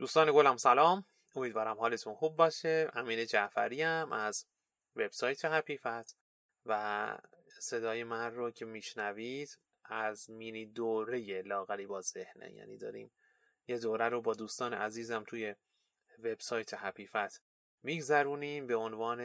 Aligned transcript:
دوستان 0.00 0.32
گلم 0.32 0.56
سلام. 0.56 1.04
امیدوارم 1.36 1.78
حالتون 1.78 2.14
خوب 2.14 2.36
باشه. 2.36 2.90
امین 2.94 3.26
جعفری 3.26 3.82
هم 3.82 4.12
از 4.12 4.46
وبسایت 4.96 5.44
هپیفت 5.44 6.16
و 6.66 7.18
صدای 7.60 8.04
من 8.04 8.34
رو 8.34 8.50
که 8.50 8.64
میشنوید 8.64 9.58
از 9.84 10.30
مینی 10.30 10.66
دوره 10.66 11.42
لاغری 11.42 11.86
با 11.86 12.00
ذهنه. 12.00 12.52
یعنی 12.52 12.76
داریم 12.76 13.10
یه 13.68 13.78
دوره 13.78 14.08
رو 14.08 14.20
با 14.20 14.34
دوستان 14.34 14.74
عزیزم 14.74 15.24
توی 15.26 15.54
وبسایت 16.18 16.74
هپیفت 16.74 17.42
میگذرونیم 17.82 18.66
به 18.66 18.76
عنوان 18.76 19.20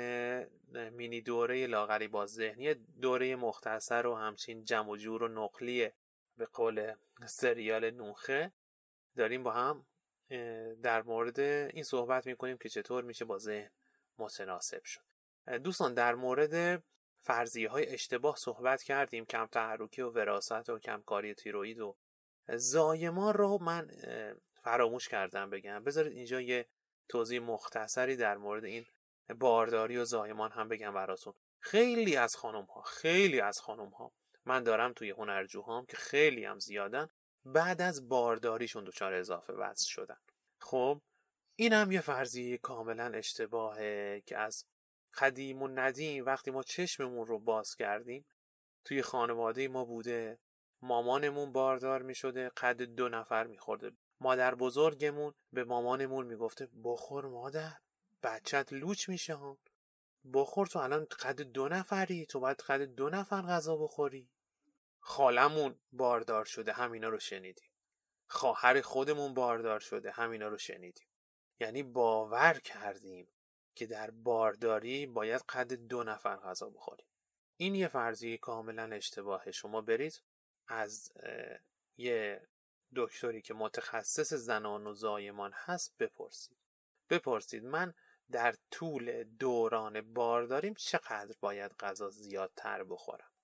مینی 0.89 1.21
دوره 1.21 1.67
لاغری 1.67 2.07
با 2.07 2.25
ذهنی 2.25 2.73
دوره 2.73 3.35
مختصر 3.35 4.07
و 4.07 4.15
همچین 4.15 4.63
جمع 4.63 4.89
و 4.89 4.95
جور 4.95 5.23
و 5.23 5.27
نقلیه 5.27 5.93
به 6.37 6.45
قول 6.45 6.93
سریال 7.25 7.91
نوخه. 7.91 8.51
داریم 9.15 9.43
با 9.43 9.51
هم 9.51 9.85
در 10.83 11.01
مورد 11.01 11.39
این 11.39 11.83
صحبت 11.83 12.25
می‌کنیم 12.27 12.57
که 12.57 12.69
چطور 12.69 13.03
میشه 13.03 13.25
با 13.25 13.37
ذهن 13.37 13.69
متناسب 14.17 14.83
شد. 14.83 15.01
دوستان 15.63 15.93
در 15.93 16.15
مورد 16.15 16.83
فرضیه 17.21 17.69
های 17.69 17.87
اشتباه 17.87 18.35
صحبت 18.35 18.83
کردیم 18.83 19.25
کم 19.25 19.45
تحرکی 19.45 20.01
و 20.01 20.09
وراست 20.09 20.69
و 20.69 20.79
کمکاری 20.79 21.33
تیروید 21.33 21.79
و 21.79 21.97
زایمان 22.49 23.33
رو 23.33 23.57
من 23.61 23.91
فراموش 24.63 25.07
کردم 25.07 25.49
بگم. 25.49 25.83
بذارید 25.83 26.13
اینجا 26.13 26.41
یه 26.41 26.65
توضیح 27.09 27.39
مختصری 27.39 28.15
در 28.15 28.37
مورد 28.37 28.63
این 28.63 28.85
بارداری 29.39 29.97
و 29.97 30.05
زایمان 30.05 30.51
هم 30.51 30.67
بگم 30.67 30.93
براتون. 30.93 31.33
خیلی 31.59 32.15
از 32.15 32.35
خانم 32.35 32.63
ها 32.63 32.81
خیلی 32.81 33.39
از 33.39 33.59
خانم 33.59 33.89
ها 33.89 34.11
من 34.45 34.63
دارم 34.63 34.93
توی 34.93 35.09
هنرجوهام 35.09 35.85
که 35.85 35.97
خیلی 35.97 36.45
هم 36.45 36.59
زیادن 36.59 37.09
بعد 37.45 37.81
از 37.81 38.09
بارداریشون 38.09 38.83
دچار 38.83 39.13
اضافه 39.13 39.53
وزن 39.53 39.85
شدن. 39.85 40.17
خب 40.59 41.01
این 41.55 41.73
هم 41.73 41.91
یه 41.91 42.01
فرضیه 42.01 42.57
کاملا 42.57 43.05
اشتباهه 43.05 44.23
که 44.25 44.37
از 44.37 44.65
قدیم 45.17 45.61
و 45.61 45.67
ندیم 45.67 46.25
وقتی 46.25 46.51
ما 46.51 46.63
چشممون 46.63 47.27
رو 47.27 47.39
باز 47.39 47.75
کردیم 47.75 48.25
توی 48.85 49.01
خانواده 49.01 49.67
ما 49.67 49.85
بوده 49.85 50.39
مامانمون 50.81 51.51
باردار 51.51 52.01
می 52.01 52.15
شده 52.15 52.49
قد 52.49 52.81
دو 52.81 53.09
نفر 53.09 53.47
می 53.47 53.57
خورده 53.57 53.91
مادر 54.19 54.55
بزرگمون 54.55 55.33
به 55.53 55.63
مامانمون 55.63 56.25
می‌گفته 56.25 56.69
بخور 56.83 57.25
مادر 57.25 57.73
بچت 58.23 58.73
لوچ 58.73 59.09
میشه 59.09 59.35
ها. 59.35 59.57
بخور 60.33 60.67
تو 60.67 60.79
الان 60.79 61.07
قد 61.19 61.41
دو 61.41 61.67
نفری 61.67 62.25
تو 62.25 62.39
باید 62.39 62.61
قد 62.61 62.81
دو 62.81 63.09
نفر 63.09 63.41
غذا 63.41 63.77
بخوری. 63.77 64.29
خالمون 65.07 65.79
باردار 65.91 66.45
شده 66.45 66.73
همینا 66.73 67.09
رو 67.09 67.19
شنیدیم. 67.19 67.69
خواهر 68.27 68.81
خودمون 68.81 69.33
باردار 69.33 69.79
شده 69.79 70.11
همینا 70.11 70.47
رو 70.47 70.57
شنیدیم. 70.57 71.07
یعنی 71.59 71.83
باور 71.83 72.59
کردیم 72.59 73.27
که 73.75 73.85
در 73.85 74.11
بارداری 74.11 75.05
باید 75.05 75.41
قد 75.49 75.73
دو 75.73 76.03
نفر 76.03 76.35
غذا 76.35 76.69
بخوریم. 76.69 77.07
این 77.57 77.75
یه 77.75 77.87
فرضیه 77.87 78.37
کاملا 78.37 78.95
اشتباهه. 78.95 79.51
شما 79.51 79.81
برید 79.81 80.21
از 80.67 81.11
یه 81.97 82.47
دکتری 82.95 83.41
که 83.41 83.53
متخصص 83.53 84.33
زنان 84.33 84.87
و 84.87 84.93
زایمان 84.93 85.51
هست 85.55 85.97
بپرسید. 85.99 86.57
بپرسید 87.09 87.65
من 87.65 87.93
در 88.31 88.55
طول 88.71 89.23
دوران 89.23 90.13
بارداریم 90.13 90.73
چقدر 90.73 91.35
باید 91.39 91.71
غذا 91.79 92.09
زیادتر 92.09 92.83
بخورم؟ 92.83 93.34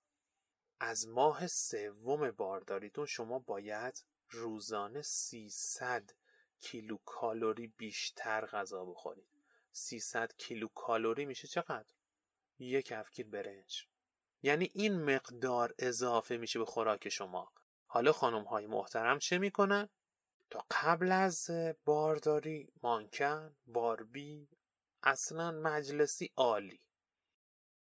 از 0.84 1.08
ماه 1.08 1.46
سوم 1.46 2.30
بارداریتون 2.30 3.06
شما 3.06 3.38
باید 3.38 4.04
روزانه 4.30 5.02
300 5.02 6.10
کیلو 6.60 6.96
کالوری 7.04 7.66
بیشتر 7.66 8.46
غذا 8.46 8.84
بخورید 8.84 9.28
300 9.72 10.32
کیلو 10.38 10.68
کالوری 10.68 11.24
میشه 11.24 11.48
چقدر؟ 11.48 11.94
یک 12.58 12.92
افکیر 12.92 13.26
برنج 13.26 13.86
یعنی 14.42 14.70
این 14.74 15.02
مقدار 15.02 15.74
اضافه 15.78 16.36
میشه 16.36 16.58
به 16.58 16.64
خوراک 16.64 17.08
شما 17.08 17.52
حالا 17.86 18.12
خانم 18.12 18.44
های 18.44 18.66
محترم 18.66 19.18
چه 19.18 19.38
می‌کنن؟ 19.38 19.88
تا 20.50 20.64
قبل 20.70 21.12
از 21.12 21.50
بارداری 21.84 22.72
مانکن، 22.82 23.56
باربی، 23.66 24.48
اصلا 25.02 25.50
مجلسی 25.50 26.32
عالی 26.36 26.80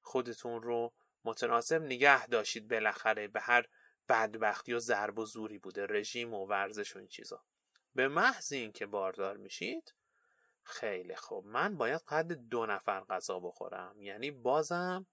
خودتون 0.01 0.63
رو 0.63 0.93
متناسب 1.25 1.83
نگه 1.83 2.27
داشتید 2.27 2.69
بالاخره 2.69 3.29
به 3.29 3.41
هر 3.41 3.67
بدبختی 4.09 4.73
و 4.73 4.79
ضرب 4.79 5.19
و 5.19 5.25
زوری 5.25 5.59
بوده 5.59 5.87
رژیم 5.87 6.35
و 6.35 6.47
ورزش 6.47 6.97
و 6.97 6.99
این 6.99 7.09
چیزا. 7.09 7.45
به 7.95 8.09
محض 8.09 8.53
اینکه 8.53 8.87
باردار 8.87 9.37
میشید 9.37 9.95
خیلی 10.63 11.17
خوب. 11.17 11.47
من 11.47 11.77
باید 11.77 12.01
قد 12.09 12.33
دو 12.33 12.67
نفر 12.67 13.01
غذا 13.01 13.41
بخورم. 13.41 14.03
یعنی 14.03 14.31
بازم 14.31 15.07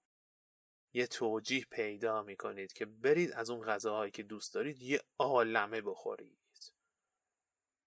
یه 0.93 1.07
توجیه 1.07 1.65
پیدا 1.71 2.23
می‌کنید 2.23 2.73
که 2.73 2.85
برید 2.85 3.31
از 3.31 3.49
اون 3.49 3.67
غذاهایی 3.67 4.11
که 4.11 4.23
دوست 4.23 4.53
دارید 4.53 4.81
یه 4.81 5.01
عالمه 5.17 5.81
بخورید. 5.81 6.37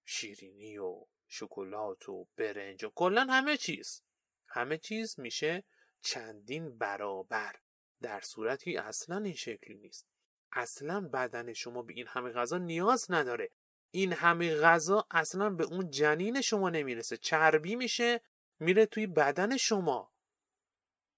شیرینی 0.04 0.78
و 0.78 1.06
شکلات 1.28 2.08
و 2.08 2.28
برنج 2.36 2.84
و 2.84 2.90
کلا 2.94 3.24
همه 3.24 3.56
چیز. 3.56 4.02
همه 4.46 4.78
چیز 4.78 5.20
میشه 5.20 5.64
چندین 6.00 6.78
برابر. 6.78 7.56
در 8.02 8.20
صورتی 8.20 8.76
اصلا 8.76 9.16
این 9.16 9.34
شکلی 9.34 9.74
نیست. 9.74 10.06
اصلا 10.52 11.00
بدن 11.00 11.52
شما 11.52 11.82
به 11.82 11.92
این 11.92 12.06
همه 12.08 12.30
غذا 12.30 12.58
نیاز 12.58 13.06
نداره. 13.08 13.50
این 13.90 14.12
همه 14.12 14.54
غذا 14.54 15.06
اصلا 15.10 15.50
به 15.50 15.64
اون 15.64 15.90
جنین 15.90 16.40
شما 16.40 16.70
نمی‌رسه. 16.70 17.16
چربی 17.16 17.76
میشه 17.76 18.20
میره 18.60 18.86
توی 18.86 19.06
بدن 19.06 19.56
شما. 19.56 20.12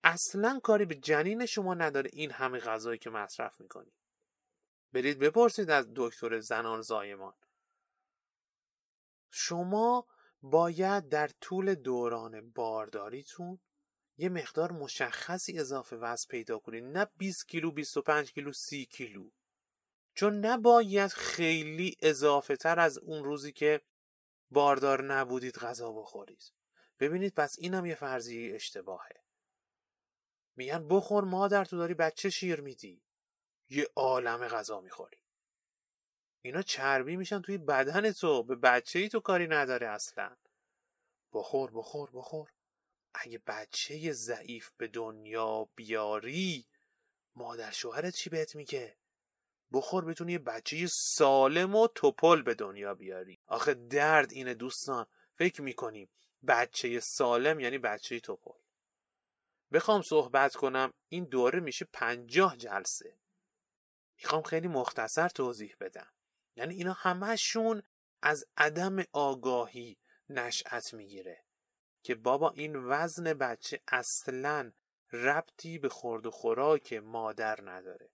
اصلا 0.05 0.61
کاری 0.63 0.85
به 0.85 0.95
جنین 0.95 1.47
شما 1.47 1.75
نداره 1.75 2.11
این 2.13 2.31
همه 2.31 2.59
غذایی 2.59 2.99
که 2.99 3.11
مصرف 3.11 3.61
می‌کنی. 3.61 3.93
برید 4.93 5.19
بپرسید 5.19 5.71
از 5.71 5.89
دکتر 5.97 6.41
زنان 6.41 6.83
زایمان. 6.83 7.35
شما 9.31 10.07
باید 10.43 11.09
در 11.09 11.29
طول 11.41 11.75
دوران 11.75 12.51
بارداریتون 12.51 13.59
یه 14.19 14.29
مقدار 14.29 14.73
مشخصی 14.73 15.59
اضافه 15.59 15.97
وزن 15.97 16.29
پیدا 16.29 16.59
کنید 16.59 16.85
نه 16.85 17.07
20 17.17 17.49
کیلو 17.49 17.71
25 17.71 18.33
کیلو 18.33 18.53
30 18.53 18.87
کیلو. 18.87 19.31
چون 20.15 20.47
نباید 20.47 21.11
خیلی 21.11 21.97
اضافه 22.03 22.57
تر 22.57 22.81
از 22.81 22.99
اون 22.99 23.25
روزی 23.25 23.53
که 23.53 23.81
باردار 24.51 25.03
نبودید 25.03 25.59
غذا 25.59 25.93
بخورید. 25.93 26.53
ببینید 27.01 27.35
پس 27.35 27.57
اینم 27.59 27.87
یه 27.87 27.95
فرضیه 27.95 28.55
اشتباهه. 28.55 29.25
میگن 30.57 30.89
بخور 30.89 31.25
مادر 31.25 31.65
تو 31.65 31.77
داری 31.77 31.95
بچه 31.95 32.31
شیر 32.31 32.61
میدی. 32.61 33.03
یه 33.71 33.89
عالم 33.97 34.49
غذا 34.49 34.81
می‌خوری. 34.81 35.19
اینا 36.43 36.63
چربی 36.63 37.17
میشن 37.17 37.43
توی 37.43 37.59
بدن 37.59 38.13
تو 38.13 38.43
به 38.43 38.57
بچه 38.57 38.99
ای 38.99 39.09
تو 39.09 39.21
کاری 39.21 39.47
نداره 39.47 39.87
اصلا. 39.87 40.37
بخور 41.33 41.71
بخور 41.71 42.11
بخور. 42.11 42.54
اگه 43.15 43.39
بچه 43.47 44.13
ضعیف 44.13 44.71
به 44.77 44.89
دنیا 44.89 45.69
بیاری 45.77 46.67
مادر 47.35 47.71
شوهرت 47.71 48.15
چی 48.15 48.31
بهت 48.31 48.57
میگه؟ 48.57 48.97
بخور 49.73 50.05
بتونی 50.05 50.33
یه 50.33 50.39
بچه 50.39 50.87
سالم 50.87 51.75
و 51.75 51.89
توپل 51.95 52.43
به 52.43 52.55
دنیا 52.55 52.95
بیاری. 52.95 53.39
آخه 53.47 53.75
درد 53.75 54.33
اینه 54.33 54.55
دوستان. 54.55 55.07
فکر 55.35 55.63
می‌کنیم 55.63 56.09
بچه 56.47 57.01
سالم 57.01 57.61
یعنی 57.61 57.79
بچه 57.79 58.21
توپل. 58.21 58.59
بخوام 59.73 60.03
صحبت 60.03 60.55
کنم. 60.55 60.93
این 61.09 61.25
دوره 61.25 61.61
میشه 61.61 61.89
پنجاه 61.93 62.57
جلسه. 62.57 63.19
می‌خوام 64.23 64.43
خیلی 64.43 64.69
مختصر 64.69 65.29
توضیح 65.29 65.77
بدم. 65.81 66.13
یعنی 66.57 66.75
اینا 66.75 66.93
همهشون 66.93 67.83
از 68.23 68.45
عدم 68.57 69.05
آگاهی 69.13 69.97
نشأت 70.29 70.95
می‌گیره. 70.95 71.44
که 72.05 72.15
بابا 72.15 72.51
این 72.51 72.77
وزن 72.77 73.35
بچه 73.35 73.81
اصلا 73.89 74.73
ربطی 75.13 75.79
به 75.79 75.89
خورد 75.89 76.27
و 76.27 76.31
خوراک 76.31 76.93
مادر 76.93 77.71
نداره. 77.71 78.11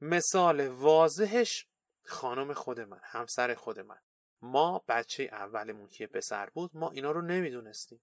مثال 0.00 0.68
واضحش 0.68 1.66
خانم 2.04 2.52
خود 2.52 2.80
من 2.80 3.00
همسر 3.02 3.54
خود 3.54 3.80
من. 3.80 3.98
ما 4.42 4.84
بچه 4.88 5.22
اولمون 5.32 5.88
که 5.88 6.06
پسر 6.06 6.50
بود 6.50 6.70
ما 6.74 6.90
اینا 6.90 7.10
رو 7.10 7.22
نمی‌دونستیم. 7.22 8.02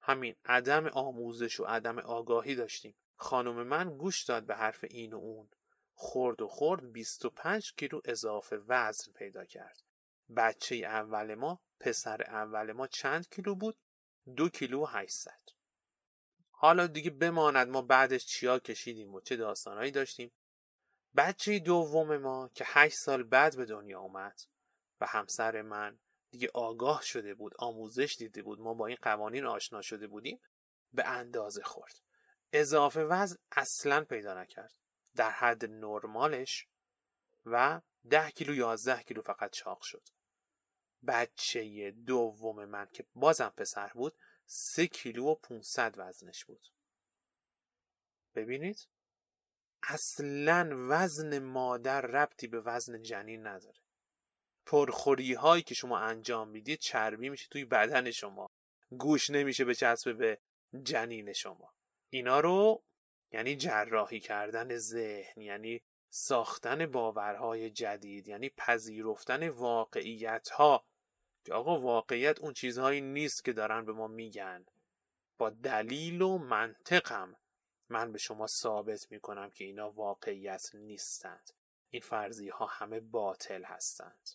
همین 0.00 0.36
عدم 0.44 0.86
آموزش 0.86 1.60
و 1.60 1.64
عدم 1.64 1.98
آگاهی 1.98 2.54
داشتیم. 2.54 2.94
خانم 3.16 3.62
من 3.62 3.96
گوش 3.96 4.24
داد 4.24 4.46
به 4.46 4.54
حرف 4.54 4.84
این 4.90 5.12
و 5.12 5.16
اون. 5.16 5.48
خورد 5.94 6.42
و 6.42 6.48
خورد 6.48 6.92
25 6.92 7.72
کیلو 7.76 8.00
اضافه 8.04 8.56
وزن 8.56 9.12
پیدا 9.12 9.44
کرد. 9.44 9.82
بچه 10.36 10.76
اول 10.76 11.34
ما 11.34 11.60
پسر 11.80 12.22
اول 12.22 12.72
ما 12.72 12.86
چند 12.86 13.28
کیلو 13.28 13.54
بود؟ 13.54 13.76
دو 14.36 14.48
کیلو 14.48 14.84
800 14.84 15.40
حالا 16.50 16.86
دیگه 16.86 17.10
بماند 17.10 17.68
ما 17.68 17.82
بعدش 17.82 18.26
چیا 18.26 18.58
کشیدیم 18.58 19.14
و 19.14 19.20
چه 19.20 19.36
داستانهایی 19.36 19.90
داشتیم. 19.90 20.32
بچه 21.16 21.58
دوم 21.58 22.16
ما 22.16 22.50
که 22.54 22.64
8 22.66 22.96
سال 22.96 23.22
بعد 23.22 23.56
به 23.56 23.64
دنیا 23.64 24.00
اومد 24.00 24.40
و 25.00 25.06
همسر 25.06 25.62
من 25.62 25.98
دیگه 26.30 26.50
آگاه 26.54 27.02
شده 27.02 27.34
بود 27.34 27.54
آموزش 27.58 28.16
دیده 28.18 28.42
بود 28.42 28.60
ما 28.60 28.74
با 28.74 28.86
این 28.86 28.96
قوانین 29.02 29.46
آشنا 29.46 29.82
شده 29.82 30.06
بودیم 30.06 30.40
به 30.92 31.08
اندازه 31.08 31.62
خورد. 31.62 32.00
اضافه 32.52 33.04
وزن 33.04 33.36
اصلا 33.52 34.04
پیدا 34.04 34.42
نکرد. 34.42 34.74
در 35.14 35.30
حد 35.30 35.64
نرمالش 35.64 36.66
و 37.46 37.80
ده 38.10 38.30
کیلو 38.30 38.54
یازده 38.54 39.02
کیلو 39.02 39.22
فقط 39.22 39.50
چاق 39.50 39.78
شد. 39.82 40.08
بچه 41.06 41.90
دوم 41.90 42.64
من 42.64 42.88
که 42.92 43.04
بازم 43.14 43.52
پسر 43.56 43.88
بود 43.94 44.14
سه 44.46 44.86
کیلو 44.86 45.26
و 45.26 45.34
500 45.34 45.94
وزنش 45.98 46.44
بود. 46.44 46.66
ببینید؟ 48.34 48.88
اصلا 49.82 50.70
وزن 50.88 51.38
مادر 51.38 52.00
ربطی 52.00 52.46
به 52.46 52.60
وزن 52.60 53.02
جنین 53.02 53.46
نداره. 53.46 53.78
پرخوری 54.66 55.34
هایی 55.34 55.62
که 55.62 55.74
شما 55.74 55.98
انجام 55.98 56.48
می‌دید 56.48 56.78
چربی 56.78 57.28
میشه 57.28 57.48
توی 57.48 57.64
بدن 57.64 58.10
شما. 58.10 58.50
گوش 58.98 59.30
نمیشه 59.30 59.64
به 59.64 59.74
چسبه 59.74 60.12
به 60.12 60.40
جنین 60.82 61.32
شما. 61.32 61.74
اینا 62.10 62.40
رو 62.40 62.82
یعنی 63.32 63.56
جراحی 63.56 64.20
کردن 64.20 64.76
ذهن 64.76 65.40
یعنی 65.40 65.82
ساختن 66.08 66.86
باورهای 66.86 67.70
جدید 67.70 68.28
یعنی 68.28 68.48
پذیرفتن 68.48 69.48
واقعیت 69.48 70.48
ها 70.48 70.86
که 71.46 71.54
آقا 71.54 71.80
واقعیت 71.80 72.40
اون 72.40 72.52
چیزهایی 72.52 73.00
نیست 73.00 73.44
که 73.44 73.52
دارن 73.52 73.84
به 73.84 73.92
ما 73.92 74.06
میگن. 74.06 74.66
با 75.38 75.50
دلیل 75.50 76.22
و 76.22 76.38
منطقم 76.38 77.36
من 77.88 78.12
به 78.12 78.18
شما 78.18 78.46
ثابت 78.46 79.10
می‌کنم 79.10 79.50
که 79.50 79.64
اینا 79.64 79.90
واقعیت 79.90 80.74
نیستند. 80.74 81.50
این 81.90 82.02
فرضی 82.02 82.48
ها 82.48 82.66
همه 82.66 83.00
باطل 83.00 83.64
هستند. 83.64 84.30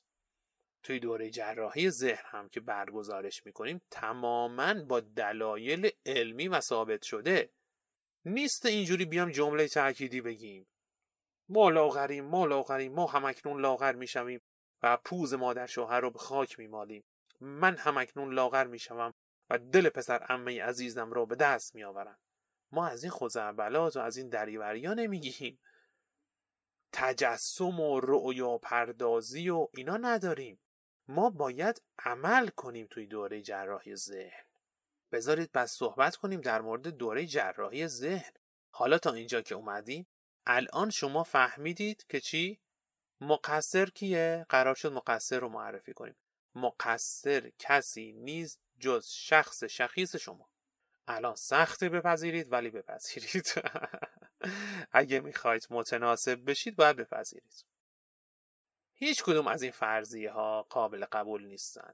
توی 0.84 1.00
دوره 1.00 1.30
جراحی 1.30 1.90
ذهن 1.90 2.24
هم 2.26 2.50
که 2.50 2.60
برگزارش 2.60 3.46
می‌کنیم 3.46 3.82
تماما 3.92 4.74
با 4.74 5.00
دلایل 5.00 5.90
علمی 6.06 6.48
و 6.48 6.60
ثابت 6.60 7.02
شده. 7.02 7.50
نیست 8.26 8.66
اینجوری 8.66 9.06
بیام 9.06 9.32
جمله 9.32 9.68
تأکیدی 9.68 10.22
بگیم. 10.22 10.68
ما 11.50 11.70
لاغریم 11.70 12.26
ما 12.26 12.46
لاغریم 12.46 12.94
ما 12.94 13.08
همکنون 13.08 13.62
لاغر 13.62 13.96
می‌شویم. 13.96 14.42
و 14.84 14.98
پوز 14.98 15.34
مادر 15.34 15.66
شوهر 15.66 16.00
رو 16.00 16.12
به 16.12 16.20
خاک 16.20 16.60
میمالیم. 16.60 17.04
من 17.40 17.78
همکنون 17.78 18.34
لاغر 18.34 18.68
می‌شوم 18.68 19.14
و 19.50 19.58
دل 19.58 19.90
پسر 19.90 20.26
امه 20.30 20.64
عزیزم 20.64 21.14
را 21.14 21.26
به 21.26 21.36
دست 21.36 21.76
میآورم. 21.76 22.20
ما 22.72 22.88
از 22.88 23.04
این 23.04 23.12
خوزعبلات 23.12 23.96
و 23.96 24.00
از 24.00 24.18
این 24.18 24.30
دریوریا 24.30 24.94
نمیگیم 24.94 25.60
تجسم 26.92 27.80
و 27.80 28.00
رؤیا 28.00 28.58
پردازی 28.58 29.50
و 29.50 29.68
اینا 29.74 29.98
نداریم. 29.98 30.60
ما 31.08 31.30
باید 31.30 31.82
عمل 32.00 32.48
کنیم 32.48 32.88
توی 32.90 33.08
دوره 33.08 33.42
جراحی 33.42 33.96
ذهن. 33.96 34.46
بذارید 35.12 35.52
پس 35.54 35.72
صحبت 35.72 36.16
کنیم 36.16 36.42
در 36.42 36.62
مورد 36.62 36.88
دوره 36.88 37.26
جراحی 37.26 37.88
ذهن. 37.88 38.32
حالا 38.74 38.98
تا 38.98 39.14
اینجا 39.14 39.42
که 39.42 39.56
اومدیم 39.56 40.08
الان 40.46 40.90
شما 40.90 41.24
فهمیدید 41.24 42.06
که 42.10 42.20
چی؟ 42.20 42.60
مقصر 43.22 43.86
کیه؟ 43.86 44.46
قرار 44.50 44.76
شد 44.76 44.92
مقصر 44.92 45.40
رو 45.40 45.50
معرفی 45.50 45.94
کنیم. 45.94 46.16
مقصر 46.56 47.52
کسی 47.60 48.12
نیست 48.12 48.60
جز 48.80 49.08
شخص 49.08 49.64
شخیص 49.64 50.16
شما. 50.16 50.50
الان 51.08 51.36
سخته 51.36 51.90
بپذیرید 51.90 52.52
ولی 52.52 52.70
بپذیرید. 52.70 53.54
اگه 54.92 55.20
می‌خواید 55.20 55.68
متناسب 55.70 56.50
بشید 56.50 56.76
باید 56.76 56.96
بپذیرید. 56.96 57.66
هیچ 58.94 59.24
کدوم 59.24 59.48
از 59.48 59.62
این 59.62 59.72
فرضیه 59.72 60.32
ها 60.32 60.64
قابل 60.64 61.06
قبول 61.06 61.46
نیستن. 61.46 61.94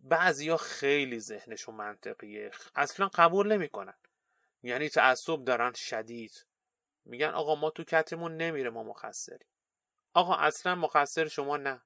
بعضی 0.00 0.48
ها 0.48 0.56
خیلی 0.56 1.20
ذهنشون 1.20 1.74
منطقیه. 1.74 2.50
اصلا 2.74 3.08
قبول 3.14 3.52
نمی‌کنن. 3.52 3.94
یعنی 4.62 4.88
تعصب 4.88 5.44
دارن 5.44 5.72
شدید. 5.72 6.46
میگن 7.04 7.28
آقا 7.28 7.54
ما 7.54 7.70
تو 7.70 7.84
کتمون 7.84 8.36
نمیره 8.36 8.70
ما 8.70 8.82
مقصریم. 8.82 9.48
آقا 10.18 10.34
اصلا 10.34 10.74
مقصر 10.74 11.28
شما 11.28 11.56
نه. 11.56 11.82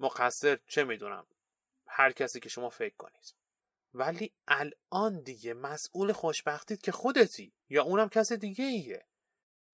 مقصر 0.00 0.58
چه 0.66 0.84
می‌دونم؟ 0.84 1.26
هر 1.86 2.12
کسی 2.12 2.40
که 2.40 2.48
شما 2.48 2.68
فکر 2.68 2.94
کنید. 2.96 3.34
ولی 3.94 4.32
الان 4.48 5.22
دیگه 5.22 5.54
مسئول 5.54 6.12
خوشبختید 6.12 6.80
که 6.80 6.92
خودتی 6.92 7.52
یا 7.68 7.82
اونم 7.82 8.08
کس 8.08 8.32
دیگه 8.32 8.64
ایه 8.64 9.06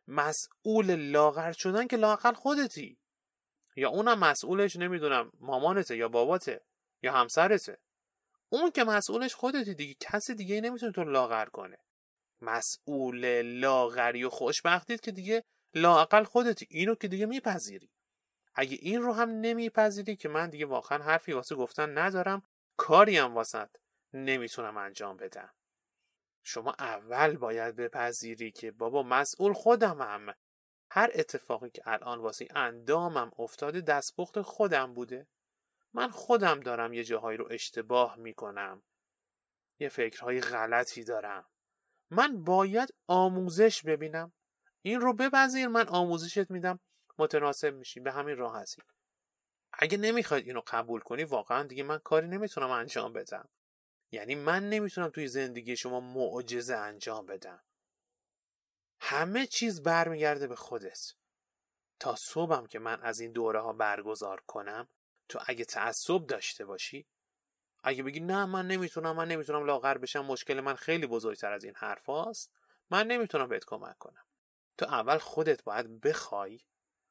مسئول 0.08 0.94
لاغر 0.94 1.52
شدن 1.52 1.86
که 1.86 1.96
لاقل 1.96 2.32
خودتی. 2.32 2.98
یا 3.76 3.88
اونم 3.90 4.18
مسئولش 4.18 4.76
نمی‌دونم 4.76 5.32
مامانته 5.40 5.96
یا 5.96 6.08
باباته 6.08 6.64
یا 7.02 7.12
همسرته. 7.12 7.78
اون 8.48 8.70
که 8.70 8.84
مسئولش 8.84 9.34
خودتی 9.34 9.74
دیگه 9.74 9.96
کسی 10.00 10.34
دیگه 10.34 10.60
نمی‌تونه 10.60 10.92
تو 10.92 11.04
لاغر 11.04 11.46
کنه. 11.46 11.78
مسئول 12.40 13.42
لاغری 13.42 14.24
و 14.24 14.30
خوشبختید 14.30 15.00
که 15.00 15.12
دیگه 15.12 15.44
لاقل 15.76 16.24
خودتی 16.24 16.66
اینو 16.70 16.94
که 16.94 17.08
دیگه 17.08 17.26
میپذیری. 17.26 17.90
اگه 18.54 18.78
این 18.80 19.02
رو 19.02 19.12
هم 19.12 19.30
نمیپذیری 19.30 20.16
که 20.16 20.28
من 20.28 20.50
دیگه 20.50 20.66
واقعا 20.66 21.02
حرفی 21.02 21.32
واسه 21.32 21.54
گفتن 21.54 21.98
ندارم 21.98 22.42
کاری 22.76 23.18
هم 23.18 23.34
واسه 23.34 23.68
نمی‌تونم 24.12 24.76
انجام 24.76 25.16
بدم. 25.16 25.54
شما 26.42 26.74
اول 26.78 27.36
باید 27.36 27.76
بپذیری 27.76 28.50
که 28.50 28.70
بابا 28.70 29.02
مسئول 29.02 29.52
خودمم. 29.52 30.34
هر 30.90 31.10
اتفاقی 31.14 31.70
که 31.70 31.82
الان 31.84 32.18
واسه 32.18 32.48
اندامم 32.54 33.30
افتاده 33.38 33.80
دستپخت 33.80 34.40
خودم 34.40 34.94
بوده. 34.94 35.26
من 35.92 36.10
خودم 36.10 36.60
دارم 36.60 36.92
یه 36.92 37.04
جاهایی 37.04 37.38
رو 37.38 37.48
اشتباه 37.50 38.16
می‌کنم. 38.16 38.82
یه 39.78 39.88
فکرهای 39.88 40.40
غلطی 40.40 41.04
دارم. 41.04 41.46
من 42.10 42.44
باید 42.44 42.94
آموزش 43.06 43.82
ببینم. 43.82 44.32
این 44.86 45.00
رو 45.00 45.12
بپذیر 45.12 45.68
من 45.68 45.88
آموزشت 45.88 46.50
میدم 46.50 46.80
متناسب 47.18 47.74
میشی 47.74 48.00
به 48.00 48.12
همین 48.12 48.36
راه 48.36 48.56
هستی 48.56 48.82
اگه 49.72 49.98
نمی‌خواید 49.98 50.46
اینو 50.46 50.60
قبول 50.66 51.00
کنی 51.00 51.24
واقعا 51.24 51.62
دیگه 51.62 51.82
من 51.82 51.98
کاری 51.98 52.28
نمی‌تونم 52.28 52.70
انجام 52.70 53.12
بدم. 53.12 53.48
یعنی 54.12 54.34
من 54.34 54.68
نمی‌تونم 54.68 55.08
توی 55.08 55.28
زندگی 55.28 55.76
شما 55.76 56.00
معجزه 56.00 56.76
انجام 56.76 57.26
بدم. 57.26 57.62
همه 59.00 59.46
چیز 59.46 59.82
برمیگرده 59.82 60.46
به 60.46 60.56
خودت. 60.56 61.12
تا 62.00 62.16
صبحم 62.16 62.66
که 62.66 62.78
من 62.78 63.02
از 63.02 63.20
این 63.20 63.32
دوره 63.32 63.60
ها 63.60 63.72
برگزار 63.72 64.42
کنم 64.46 64.88
تو 65.28 65.38
اگه 65.46 65.64
تعصب 65.64 66.26
داشته 66.26 66.64
باشی 66.64 67.06
اگه 67.84 68.02
بگی 68.02 68.20
نه 68.20 68.44
من 68.44 68.66
نمی‌تونم 68.66 69.16
من 69.16 69.28
نمی‌تونم 69.28 69.66
لاغر 69.66 69.98
بشم 69.98 70.24
مشکل 70.24 70.60
من 70.60 70.74
خیلی 70.74 71.06
بزرگتر 71.06 71.52
از 71.52 71.64
این 71.64 71.74
حرف 71.76 72.06
هاست 72.06 72.52
من 72.90 73.06
نمی‌تونم 73.06 73.48
بهت 73.48 73.64
کمک 73.64 73.98
کنم. 73.98 74.25
تو 74.78 74.84
اول 74.84 75.18
خودت 75.18 75.64
باید 75.64 76.00
بخوای 76.00 76.60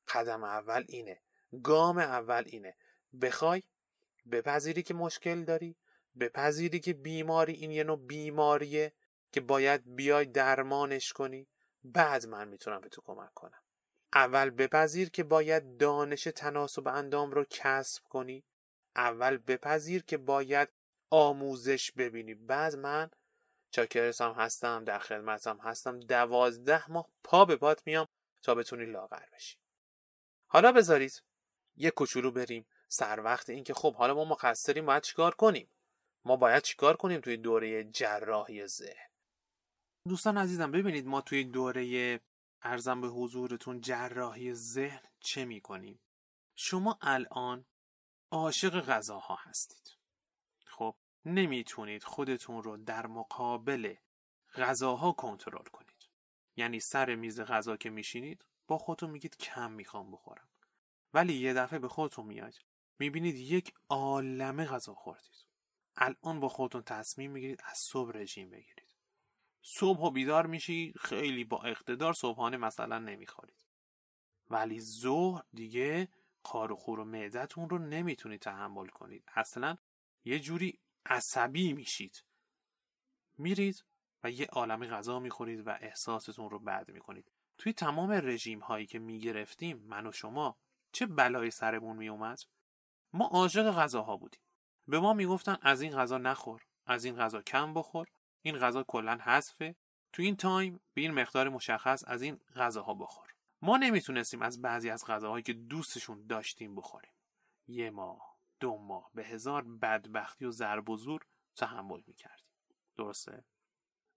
قدم 0.08 0.44
اول 0.44 0.84
اینه 0.88 1.22
گام 1.64 1.98
اول 1.98 2.44
اینه. 2.46 2.76
بخوای 3.22 3.64
بپذیری 4.32 4.84
که 4.84 4.94
مشکل 4.94 5.44
داری 5.44 5.76
بپذیری 6.20 6.80
که 6.80 6.94
بیماری 6.94 7.54
این 7.54 7.72
یه 7.72 7.84
نوع 7.84 7.98
بیماریه 7.98 8.94
که 9.32 9.42
باید 9.42 9.96
بیای 9.96 10.26
درمانش 10.26 11.14
کنی. 11.14 11.48
بعد 11.84 12.28
من 12.28 12.48
می‌تونم 12.48 12.82
به 12.82 12.90
تو 12.90 13.02
کمک 13.02 13.34
کنم. 13.34 13.62
اول 14.14 14.50
بپذیر 14.50 15.10
که 15.10 15.24
باید 15.24 15.78
دانش 15.78 16.24
تناسب 16.24 16.88
اندام 16.88 17.32
رو 17.32 17.46
کسب 17.50 18.04
کنی. 18.04 18.44
اول 18.96 19.38
بپذیر 19.38 20.04
که 20.04 20.18
باید 20.18 20.70
آموزش 21.10 21.92
ببینی. 21.92 22.34
بعد 22.34 22.76
من 22.76 23.12
چاکرسم 23.76 24.32
هستم 24.32 24.84
در 24.84 25.00
خدمتم 25.00 25.58
هستم. 25.58 26.00
دوازده 26.00 26.92
ماه 26.92 27.10
پا 27.24 27.46
به 27.46 27.56
پات 27.56 27.88
میام 27.88 28.08
تا 28.42 28.56
بتونی 28.56 28.86
لاغر 28.86 29.26
بشی. 29.34 29.58
حالا 30.48 30.72
بذارید 30.72 31.24
یه 31.76 31.92
کوچولو 31.92 32.32
بریم 32.32 32.66
سر 32.88 33.20
وقت 33.20 33.50
اینکه 33.50 33.74
خب 33.74 33.96
حالا 33.96 34.14
ما 34.14 34.26
مقصریم 34.26 34.86
باید 34.86 35.04
چیکار 35.04 35.36
کنیم؟ 35.36 35.70
ما 36.26 36.36
باید 36.36 36.64
چیکار 36.64 36.98
کنیم 36.98 37.22
توی 37.22 37.38
دوره 37.38 37.84
جراحی 37.84 38.68
ذهن؟ 38.68 39.10
دوستان 40.08 40.38
عزیزم 40.38 40.72
ببینید 40.72 41.06
ما 41.06 41.22
توی 41.22 41.44
دوره 41.44 42.20
ارزم 42.62 43.02
به 43.02 43.08
حضورتون 43.08 43.82
جراحی 43.82 44.54
ذهن 44.54 45.02
چه 45.20 45.46
می‌کنیم؟ 45.46 46.00
شما 46.56 47.00
الان 47.02 47.66
عاشق 48.32 48.82
غذاها 48.82 49.36
هستید. 49.36 49.95
نمی‌تونید 51.26 52.04
خودتون 52.04 52.64
رو 52.64 52.78
در 52.78 53.08
مقابل 53.08 53.96
غذاها 54.56 55.12
کنترل 55.12 55.64
کنید. 55.64 56.10
یعنی 56.56 56.80
سر 56.80 57.16
میز 57.16 57.42
غذا 57.42 57.78
که 57.78 57.90
میشینید 57.90 58.46
با 58.68 58.78
خودتون 58.78 59.10
میگید 59.10 59.38
کم 59.38 59.72
می‌خوام 59.72 60.12
بخورم. 60.12 60.48
ولی 61.14 61.34
یه 61.34 61.54
دفعه 61.54 61.80
به 61.80 61.88
خودتون 61.88 62.26
میاد 62.26 62.54
می‌بینید 63.00 63.36
یک 63.36 63.74
عالمه 63.90 64.66
غذا 64.66 64.94
خوردید. 64.94 65.46
الان 65.98 66.40
با 66.40 66.50
خودتون 66.50 66.82
تصمیم 66.82 67.32
می‌گیرید 67.32 67.62
از 67.66 67.78
صبح 67.78 68.18
رژیم 68.18 68.50
بگیرید. 68.50 68.90
صبح 69.62 70.00
و 70.00 70.12
بیدار 70.12 70.48
میشی 70.48 70.94
خیلی 71.00 71.44
با 71.44 71.64
اقتدار 71.64 72.14
صبحانه 72.14 72.58
مثلا 72.58 73.00
نمی‌خورید. 73.00 73.66
ولی 74.50 74.82
ظهر 74.82 75.44
دیگه 75.54 76.08
خار 76.44 76.72
و 76.72 76.76
خور 76.76 77.00
و 77.00 77.06
معدتون 77.06 77.70
رو 77.70 77.78
نمی‌تونید 77.78 78.42
تحمل 78.42 78.88
کنید. 78.88 79.24
اصلا 79.36 79.78
یه 80.26 80.40
جوری 80.40 80.80
عصبی 81.06 81.74
میشید. 81.74 82.24
میرید 83.38 83.86
و 84.24 84.32
یه 84.32 84.46
عالمی 84.46 84.88
غذا 84.88 85.20
می‌خورید 85.20 85.68
و 85.68 85.78
احساستون 85.80 86.50
رو 86.50 86.60
بد 86.60 86.92
می‌کنید. 86.92 87.32
توی 87.58 87.74
تمام 87.74 88.12
رژیم 88.12 88.60
هایی 88.60 88.86
که 88.86 89.00
می‌گرفتیم 89.00 89.78
من 89.78 90.08
و 90.08 90.12
شما 90.12 90.58
چه 90.92 91.06
بلایی 91.06 91.52
سرمون 91.52 91.98
میومد 91.98 92.40
ما 93.14 93.26
عاشق 93.26 93.72
غذاها 93.72 94.18
بودیم. 94.18 94.42
به 94.88 95.00
ما 95.00 95.14
می‌گفتن 95.14 95.58
از 95.62 95.82
این 95.82 95.92
غذا 95.92 96.18
نخور 96.18 96.66
از 96.86 97.06
این 97.06 97.16
غذا 97.16 97.42
کم 97.42 97.74
بخور 97.74 98.08
این 98.42 98.58
غذا 98.58 98.84
کلا 98.84 99.18
حذفه. 99.22 99.76
تو 100.14 100.22
این 100.22 100.36
تایم 100.36 100.80
به 100.94 101.02
این 101.02 101.12
مقدار 101.12 101.50
مشخص 101.50 102.04
از 102.08 102.22
این 102.22 102.40
غذاها 102.56 102.94
بخور. 102.94 103.28
ما 103.62 103.78
نمی‌تونستیم 103.78 104.42
از 104.42 104.62
بعضی 104.62 104.90
از 104.90 105.06
غذاهایی 105.06 105.44
که 105.44 105.54
دوستشون 105.54 106.28
داشتیم 106.28 106.76
بخوریم. 106.76 107.12
یه 107.68 107.90
ماه. 107.90 108.25
دو 108.60 108.78
ماه 108.78 109.12
به 109.14 109.26
هزار 109.26 109.64
بدبختی 109.64 110.46
و 110.46 110.52
ضرب 110.52 110.90
و 110.90 110.98
زور 110.98 111.26
تحمل 111.56 112.02
می‌کردیم. 112.08 112.50
درسته؟ 112.96 113.46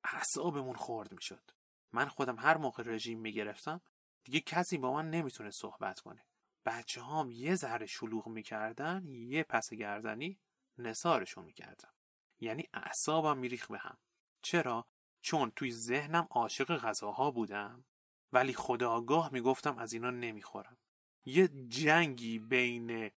اعصابمون 0.05 0.77
خورد 0.77 1.13
می‌شد. 1.13 1.51
من 1.93 2.09
خودم 2.09 2.39
هر 2.39 2.57
موقع 2.57 2.83
رژیم 2.83 3.21
می‌گرفتم 3.21 3.81
دیگه 4.25 4.41
کسی 4.41 4.79
با 4.79 4.93
من 4.93 5.11
نمی‌تونه 5.11 5.51
صحبت 5.51 6.01
کنه. 6.01 6.25
بچه 6.67 7.01
هام 7.01 7.31
یه 7.31 7.55
ذره 7.55 7.87
شلوغ 7.87 8.29
می‌کردن 8.29 9.07
یه 9.09 9.43
پس 9.43 9.75
گردنی 9.75 10.41
نسارشون 10.79 11.45
می‌کردم 11.45 11.93
یعنی 12.41 12.69
اعصابم 12.75 13.39
میریخ 13.39 13.71
به 13.71 13.79
هم. 13.79 13.99
چرا؟ 14.43 14.87
چون 15.21 15.53
توی 15.57 15.73
ذهنم 15.73 16.29
عاشق 16.31 16.77
غذاها 16.77 17.31
بودم 17.31 17.85
ولی 18.33 18.55
خداگاه 18.55 19.33
می‌گفتم 19.33 19.79
از 19.79 19.93
اینا 19.93 20.11
نمی‌خورم. 20.11 20.79
یه 21.25 21.49
جنگی 21.49 22.39
بین 22.39 23.11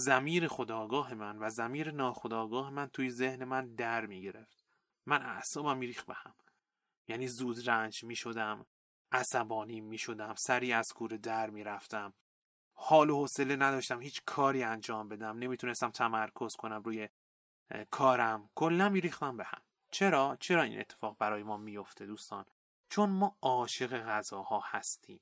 زمیر 0.00 0.48
خداگاه 0.48 1.14
من 1.14 1.38
و 1.38 1.50
زمیر 1.50 1.90
ناخداگاه 1.90 2.70
من 2.70 2.86
توی 2.86 3.10
ذهن 3.10 3.44
من 3.44 3.74
در 3.74 4.06
می‌گرفت. 4.06 4.64
من 5.06 5.22
اعصابم 5.22 5.76
میریخ 5.76 6.04
به 6.04 6.14
هم. 6.14 6.34
یعنی 7.08 7.28
زود 7.28 7.68
رنج 7.68 8.04
می‌شدم 8.04 8.66
عصبانی 9.12 9.80
می‌شدم 9.80 10.34
سری 10.34 10.72
از 10.72 10.92
کوره 10.92 11.18
در 11.18 11.50
می‌رفتم. 11.50 12.14
حال 12.74 13.10
و 13.10 13.16
حوصله 13.16 13.56
نداشتم 13.56 14.00
هیچ 14.00 14.22
کاری 14.26 14.62
انجام 14.62 15.08
بدم. 15.08 15.38
نمی‌تونستم 15.38 15.90
تمرکز 15.90 16.56
کنم 16.56 16.82
روی 16.82 17.08
کارم. 17.90 18.50
کلا 18.54 18.88
میریختم 18.88 19.36
به 19.36 19.44
هم. 19.44 19.62
چرا؟ 19.90 20.36
چرا 20.40 20.62
این 20.62 20.80
اتفاق 20.80 21.16
برای 21.18 21.42
ما 21.42 21.56
میفته 21.56 22.06
دوستان؟ 22.06 22.44
چون 22.88 23.10
ما 23.10 23.36
عاشق 23.42 23.98
غذاها 23.98 24.62
هستیم. 24.64 25.20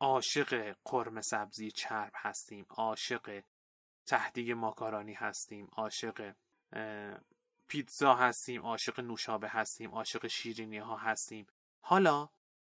عاشق 0.00 0.76
قرم 0.84 1.20
سبزی 1.20 1.70
چرب 1.70 2.12
هستیم 2.14 2.66
عاشق 2.68 3.42
تهدیگ 4.06 4.52
ماکارانی 4.52 5.12
هستیم 5.12 5.68
عاشق 5.72 6.34
پیتزا 7.68 8.14
هستیم 8.14 8.62
عاشق 8.62 9.00
نوشابه 9.00 9.48
هستیم 9.48 9.90
عاشق 9.90 10.26
شیرینی 10.26 10.78
ها 10.78 10.96
هستیم. 10.96 11.46
حالا 11.80 12.28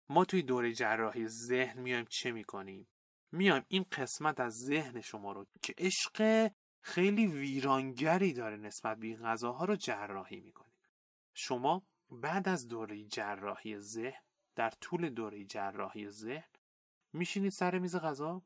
ما 0.08 0.24
توی 0.24 0.42
دوره 0.42 0.72
جراحی 0.72 1.28
ذهن 1.28 1.80
میایم 1.80 2.04
چه 2.04 2.32
می‌کنیم؟ 2.32 2.88
میایم 3.32 3.64
این 3.68 3.86
قسمت 3.92 4.40
از 4.40 4.58
ذهن 4.58 5.00
شما 5.00 5.32
رو 5.32 5.46
که 5.62 5.74
عشق 5.78 6.48
خیلی 6.80 7.26
ویرانگری 7.26 8.32
داره 8.32 8.56
نسبت 8.56 8.98
به 8.98 9.16
غذاها 9.16 9.64
رو 9.64 9.76
جراحی 9.76 10.40
می‌کنیم 10.40 10.72
شما 11.34 11.82
بعد 12.10 12.48
از 12.48 12.68
دوره 12.68 13.04
جراحی 13.04 13.78
ذهن 13.78 14.22
در 14.54 14.70
طول 14.70 15.10
دوره 15.10 15.44
جراحی 15.44 16.08
ذهن 16.08 16.48
میشینید 17.12 17.52
سر 17.52 17.78
میز 17.78 17.96
غذا؟ 17.96 18.42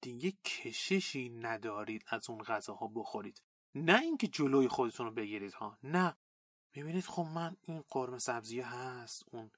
دیگه 0.00 0.32
کششی 0.44 1.28
ندارید 1.28 2.04
از 2.06 2.30
اون 2.30 2.42
غذاها 2.42 2.86
بخورید. 2.86 3.42
نه 3.74 4.00
اینکه 4.00 4.28
جلوی 4.28 4.68
خودتون 4.68 5.06
رو 5.06 5.12
بگیرید 5.12 5.52
ها. 5.52 5.78
نه. 5.82 6.16
می‌بینید 6.74 7.04
خب 7.04 7.22
من 7.22 7.56
این 7.62 7.84
قرمه 7.88 8.18
سبزی 8.18 8.60
هست 8.60 9.22
اون 9.32 9.50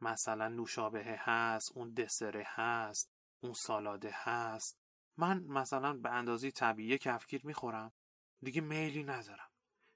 مثلا 0.00 0.48
نوشابه 0.48 1.04
هست 1.18 1.72
اون 1.76 1.92
دسره 1.92 2.44
هست 2.46 3.10
اون 3.40 3.52
سالاده 3.52 4.10
هست. 4.12 4.78
من 5.16 5.42
مثلا 5.42 5.92
به 5.92 6.10
اندازه 6.10 6.50
طبیعی 6.50 6.98
کفگیر 6.98 7.46
می‌خورم. 7.46 7.92
دیگه 8.42 8.60
میلی 8.60 9.04
ندارم. 9.04 9.48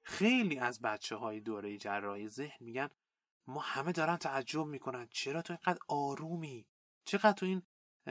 خیلی 0.03 0.59
از 0.59 0.81
بچه 0.81 1.17
های 1.17 1.41
دوره 1.41 1.79
جراحی 1.79 2.29
ذهن 2.29 2.57
میگن 2.61 2.89
ما 3.47 3.61
همه 3.61 3.93
دارن 3.93 4.17
تعجب 4.17 4.65
می‌کنن. 4.65 5.09
چرا 5.11 5.43
تو 5.43 5.53
اینقدر 5.53 5.81
آرومی؟ 5.89 6.67
چقدر 7.05 7.33
تو 7.33 7.47
این 7.47 7.63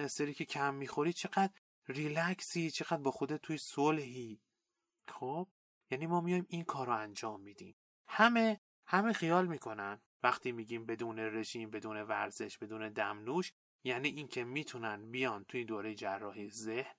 سری 0.06 0.34
که 0.34 0.46
کم 0.46 0.74
می‌خوری 0.74 1.14
چقدر 1.14 1.54
ریلکسی 1.88 2.72
چقدر 2.72 2.98
با 2.98 3.12
خودت 3.12 3.42
توی 3.42 3.58
صلحی. 3.58 4.42
خب؟ 5.08 5.48
یعنی 5.92 6.08
ما 6.08 6.22
میایم 6.22 6.46
این 6.50 6.64
کار 6.64 6.88
رو 6.88 6.94
انجام 6.94 7.42
میدیم. 7.42 7.76
همه 8.08 8.62
همه 8.86 9.14
خیال 9.14 9.48
می‌کنن. 9.48 10.02
وقتی 10.24 10.52
میگیم 10.52 10.86
بدون 10.86 11.20
رژیم 11.20 11.70
بدون 11.70 12.02
ورزش 12.02 12.58
بدون 12.58 12.90
دمنوش 12.90 13.54
یعنی 13.84 14.08
اینکه 14.08 14.44
می‌تونن 14.44 15.12
بیان 15.12 15.44
توی 15.44 15.66
دوره 15.66 15.96
جراحی 15.96 16.50
ذهن 16.50 16.96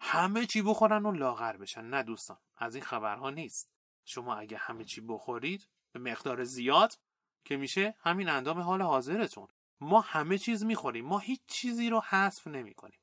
همه 0.00 0.46
چی 0.46 0.62
بخورن 0.62 1.06
و 1.06 1.12
لاغر 1.12 1.56
بشن. 1.56 1.84
نه 1.84 2.02
دوستان 2.02 2.38
از 2.56 2.74
این 2.74 2.84
خبرها 2.84 3.30
نیست. 3.30 3.70
شما 4.04 4.34
اگه 4.34 4.56
همه 4.56 4.84
چی 4.84 5.00
بخورید 5.00 5.68
به 5.92 6.00
مقدار 6.00 6.44
زیاد 6.44 6.98
که 7.44 7.56
میشه 7.56 7.94
همین 8.00 8.28
اندام 8.28 8.60
حال 8.60 8.82
حاضرتون. 8.82 9.48
ما 9.80 10.00
همه 10.00 10.38
چیز 10.38 10.64
می‌خوریم. 10.64 11.04
ما 11.04 11.18
هیچ 11.18 11.40
چیزی 11.46 11.90
رو 11.90 12.00
حذف 12.00 12.46
نمی‌کنیم. 12.46 12.98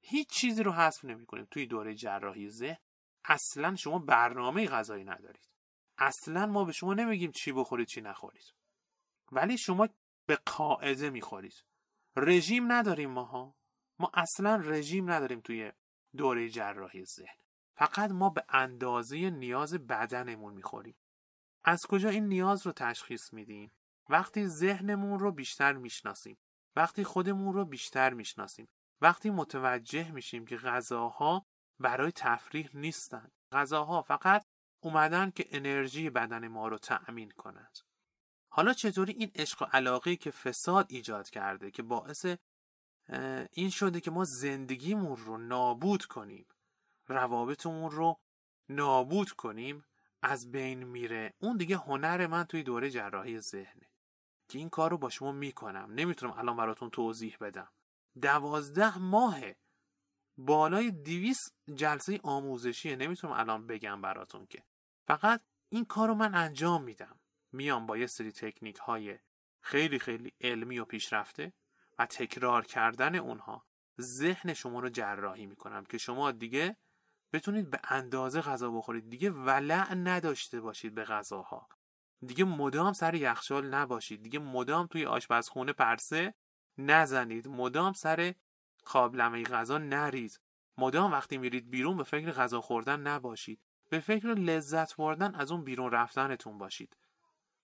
هیچ 0.00 0.28
چیزی 0.28 0.62
رو 0.62 0.72
حذف 0.72 1.04
نمی‌کنیم 1.04 1.48
توی 1.50 1.66
دوره 1.66 1.94
جراحی 1.94 2.50
ذهن. 2.50 2.78
اصلا 3.24 3.76
شما 3.76 3.98
برنامه 3.98 4.66
غذایی 4.66 5.04
ندارید. 5.04 5.48
اصلا 5.98 6.46
ما 6.46 6.64
به 6.64 6.72
شما 6.72 6.94
نمیگیم 6.94 7.30
چی 7.30 7.52
بخورید 7.52 7.88
چی 7.88 8.00
نخورید. 8.00 8.54
ولی 9.32 9.58
شما 9.58 9.88
به 10.26 10.36
قاعده 10.36 11.10
می‌خورید. 11.10 11.64
رژیم 12.16 12.72
نداریم 12.72 13.10
ماها. 13.10 13.56
ما 13.98 14.10
اصلا 14.14 14.56
رژیم 14.56 15.10
نداریم 15.10 15.40
توی 15.40 15.72
دوره 16.16 16.48
جراحی 16.48 17.04
ذهن. 17.04 17.36
فقط 17.74 18.10
ما 18.10 18.30
به 18.30 18.44
اندازه 18.48 19.30
نیاز 19.30 19.74
بدنمون 19.74 20.54
می‌خوریم. 20.54 20.96
از 21.64 21.86
کجا 21.88 22.08
این 22.08 22.26
نیاز 22.26 22.66
رو 22.66 22.72
تشخیص 22.72 23.32
میدیم؟ 23.32 23.72
وقتی 24.08 24.46
ذهنمون 24.46 25.18
رو 25.18 25.32
بیشتر 25.32 25.72
می‌شناسیم 25.72 26.38
وقتی 26.76 27.04
خودمون 27.04 27.54
رو 27.54 27.64
بیشتر 27.64 28.14
می‌شناسیم 28.14 28.68
وقتی 29.00 29.30
متوجه 29.30 30.12
میشیم 30.12 30.46
که 30.46 30.56
غذاها 30.56 31.46
برای 31.78 32.12
تفریح 32.12 32.70
نیستند 32.74 33.32
غذاها 33.52 34.02
فقط 34.02 34.44
اومدن 34.80 35.30
که 35.30 35.46
انرژی 35.50 36.10
بدن 36.10 36.48
ما 36.48 36.68
رو 36.68 36.78
تأمین 36.78 37.30
کنند. 37.30 37.78
حالا 38.48 38.72
چطوری 38.72 39.12
این 39.12 39.30
عشق 39.34 39.62
و 39.62 39.64
علاقه 39.64 40.16
که 40.16 40.30
فساد 40.30 40.86
ایجاد 40.88 41.30
کرده 41.30 41.70
که 41.70 41.82
باعث 41.82 42.26
این 43.52 43.70
شده 43.70 44.00
که 44.00 44.10
ما 44.10 44.24
زندگیمون 44.24 45.16
رو 45.16 45.38
نابود 45.38 46.04
کنیم 46.04 46.46
روابطمون 47.08 47.90
رو 47.90 48.20
نابود 48.68 49.30
کنیم 49.30 49.84
از 50.22 50.50
بین 50.50 50.84
میره؟ 50.84 51.34
اون 51.38 51.56
دیگه 51.56 51.76
هنر 51.76 52.26
من 52.26 52.44
توی 52.44 52.62
دوره 52.62 52.90
جراحی 52.90 53.40
ذهنه. 53.40 53.90
که 54.48 54.58
این 54.58 54.70
کار 54.70 54.90
رو 54.90 54.98
با 54.98 55.08
شما 55.08 55.32
می‌کنم. 55.32 55.92
نمی‌تونم 55.92 56.32
الان 56.38 56.56
براتون 56.56 56.90
توضیح 56.90 57.36
بدم. 57.40 57.68
دوازده 58.22 58.98
ماهه. 58.98 59.56
بالای 60.38 60.90
دیویس 60.90 61.38
جلسه 61.74 62.20
آموزشیه. 62.22 62.96
نمی‌تونم 62.96 63.32
الان 63.32 63.66
بگم 63.66 64.00
براتون 64.00 64.46
که. 64.46 64.64
فقط 65.06 65.42
این 65.68 65.84
کار 65.84 66.08
رو 66.08 66.14
من 66.14 66.34
انجام 66.34 66.82
میدم. 66.82 67.20
میام 67.52 67.86
با 67.86 67.96
یه 67.96 68.06
سری 68.06 68.32
تکنیک 68.32 68.76
های 68.76 69.18
خیلی 69.60 69.98
خیلی 69.98 70.32
علمی 70.40 70.78
و 70.78 70.84
پیشرفته 70.84 71.52
و 71.98 72.06
تکرار 72.06 72.64
کردن 72.64 73.14
اونها 73.14 73.66
ذهن 74.00 74.54
شما 74.54 74.80
رو 74.80 74.88
جراحی 74.88 75.46
می‌کنم 75.46 75.84
که 75.84 75.98
شما 75.98 76.32
دیگه 76.32 76.76
بتونید 77.32 77.70
به 77.70 77.80
اندازه 77.84 78.40
غذا 78.40 78.70
بخورید. 78.70 79.10
دیگه 79.10 79.30
ولع 79.30 79.94
نداشته 79.94 80.60
باشید 80.60 80.94
به 80.94 81.04
غذاها. 81.04 81.68
دیگه 82.26 82.44
مدام 82.44 82.92
سر 82.92 83.14
یخچال 83.14 83.66
نباشید. 83.66 84.22
دیگه 84.22 84.38
مدام 84.38 84.86
توی 84.86 85.06
آشپزخونه 85.06 85.72
پرسه 85.72 86.34
نزنید. 86.78 87.48
مدام 87.48 87.92
سر 87.92 88.34
قابلمه 88.84 89.42
غذا 89.42 89.78
نرید 89.78 90.40
مدام 90.78 91.12
وقتی 91.12 91.38
میرید 91.38 91.70
بیرون 91.70 91.96
به 91.96 92.04
فکر 92.04 92.30
غذا 92.30 92.60
خوردن 92.60 93.00
نباشید. 93.00 93.60
به 93.90 94.00
فکر 94.00 94.28
لذت 94.28 94.96
بردن 94.96 95.34
از 95.34 95.52
اون 95.52 95.64
بیرون 95.64 95.90
رفتنتون 95.90 96.58
باشید. 96.58 96.96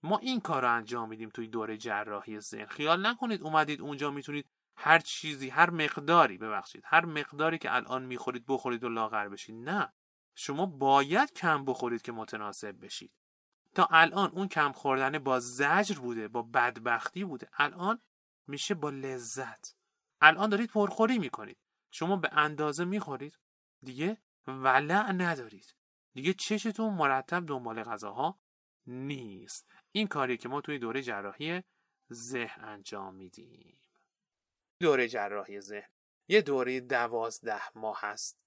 ما 0.03 0.19
این 0.19 0.41
کار 0.41 0.63
رو 0.63 0.73
انجام 0.73 1.09
میدیم 1.09 1.29
توی 1.29 1.49
دوره 1.49 1.77
جراحی 1.77 2.41
ذهن. 2.41 2.67
خیال 2.67 3.07
نکنید 3.07 3.43
اومدید 3.43 3.81
اونجا 3.81 4.11
می‌تونید 4.11 4.47
هر 4.77 4.99
چیزی 4.99 5.49
هر 5.49 5.71
مقداری 5.71 6.39
ببخشید. 6.39 6.83
هر 6.87 7.05
مقداری 7.05 7.59
که 7.59 7.75
الان 7.75 8.03
می‌خورید 8.03 8.45
بخورید 8.49 8.85
و 8.85 8.89
لاغر 8.89 9.29
بشید. 9.29 9.55
نه. 9.55 9.93
شما 10.35 10.67
باید 10.67 11.33
کم 11.33 11.65
بخورید 11.65 12.03
که 12.03 12.13
متناسب 12.13 12.85
بشید. 12.85 13.13
تا 13.75 13.89
الان 13.91 14.31
اون 14.31 14.49
کم 14.49 14.73
خوردن 14.73 15.19
با 15.19 15.41
زجر 15.41 15.99
بوده 15.99 16.29
با 16.29 16.43
بدبختی 16.43 17.25
بوده. 17.25 17.49
الان 17.53 18.01
میشه 18.47 18.75
با 18.75 18.91
لذت. 18.91 19.77
الان 20.21 20.51
دارید 20.51 20.71
پرخوری 20.71 21.19
می‌کنید. 21.19 21.59
شما 21.91 22.17
به 22.17 22.29
اندازه 22.33 22.85
می‌خورید. 22.85 23.39
دیگه 23.83 24.17
ولع 24.47 25.13
ندارید. 25.13 25.75
دیگه 26.15 26.33
چشتون 26.33 26.95
مرتب 26.95 27.47
دنبال 27.47 27.83
غذاها 27.83 28.41
نیست. 28.87 29.67
این 29.93 30.07
کاری 30.07 30.37
که 30.37 30.49
ما 30.49 30.61
توی 30.61 30.79
دوره 30.79 31.03
جراحی 31.03 31.63
ذهن 32.13 32.65
انجام 32.65 33.15
میدیم. 33.15 33.81
دوره 34.81 35.09
جراحی 35.09 35.61
ذهن. 35.61 35.89
یه 36.29 36.43
دوره 36.43 36.81
دوازده 36.81 37.79
ماه 37.79 37.99
هست. 38.01 38.39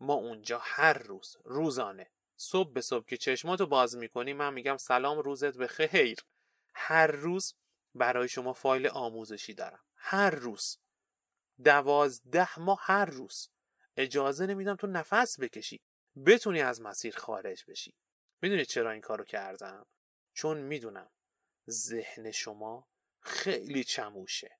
ما 0.00 0.14
اونجا 0.14 0.60
هر 0.62 0.92
روز 0.92 1.36
روزانه 1.44 2.10
صبح 2.42 2.72
به 2.72 2.80
صبح 2.80 3.04
که 3.04 3.16
چشماتو 3.16 3.66
باز 3.66 3.96
می‌کنی 3.96 4.32
من 4.32 4.54
میگم 4.54 4.76
سلام 4.76 5.18
روزت 5.18 5.56
به 5.56 5.66
خیر. 5.66 6.18
هر 6.74 7.06
روز 7.06 7.54
برای 7.94 8.28
شما 8.28 8.52
فایل 8.52 8.88
آموزشی 8.88 9.54
دارم. 9.54 9.80
هر 9.96 10.30
روز. 10.30 10.78
دوازده 11.64 12.60
ماه 12.60 12.78
هر 12.82 13.04
روز. 13.04 13.48
اجازه 13.96 14.46
نمیدم 14.46 14.76
تو 14.76 14.86
نفس 14.86 15.40
بکشی. 15.40 15.80
بتونی 16.26 16.60
از 16.60 16.80
مسیر 16.80 17.16
خارج 17.16 17.64
بشی. 17.68 17.94
می‌دونی 18.42 18.64
چرا 18.64 18.90
این 18.90 19.00
کارو 19.00 19.24
کردم؟ 19.24 19.86
چون 20.32 20.58
می‌دونم 20.58 21.10
ذهن 21.70 22.30
شما 22.30 22.88
خیلی 23.20 23.84
چموشه. 23.84 24.58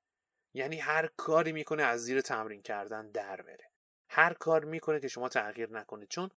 یعنی 0.55 0.79
هر 0.79 1.07
کاری 1.07 1.53
می‌کنه 1.53 1.83
از 1.83 2.01
زیر 2.01 2.21
تمرین 2.21 2.63
کردن 2.63 3.11
در 3.11 3.43
بره. 3.43 3.71
هر 4.09 4.33
کار 4.33 4.65
می‌کنه 4.65 5.01
که 5.01 5.09
شما 5.09 5.29
تغییر 5.29 5.71
نکنه. 5.71 6.07
چون 6.07 6.31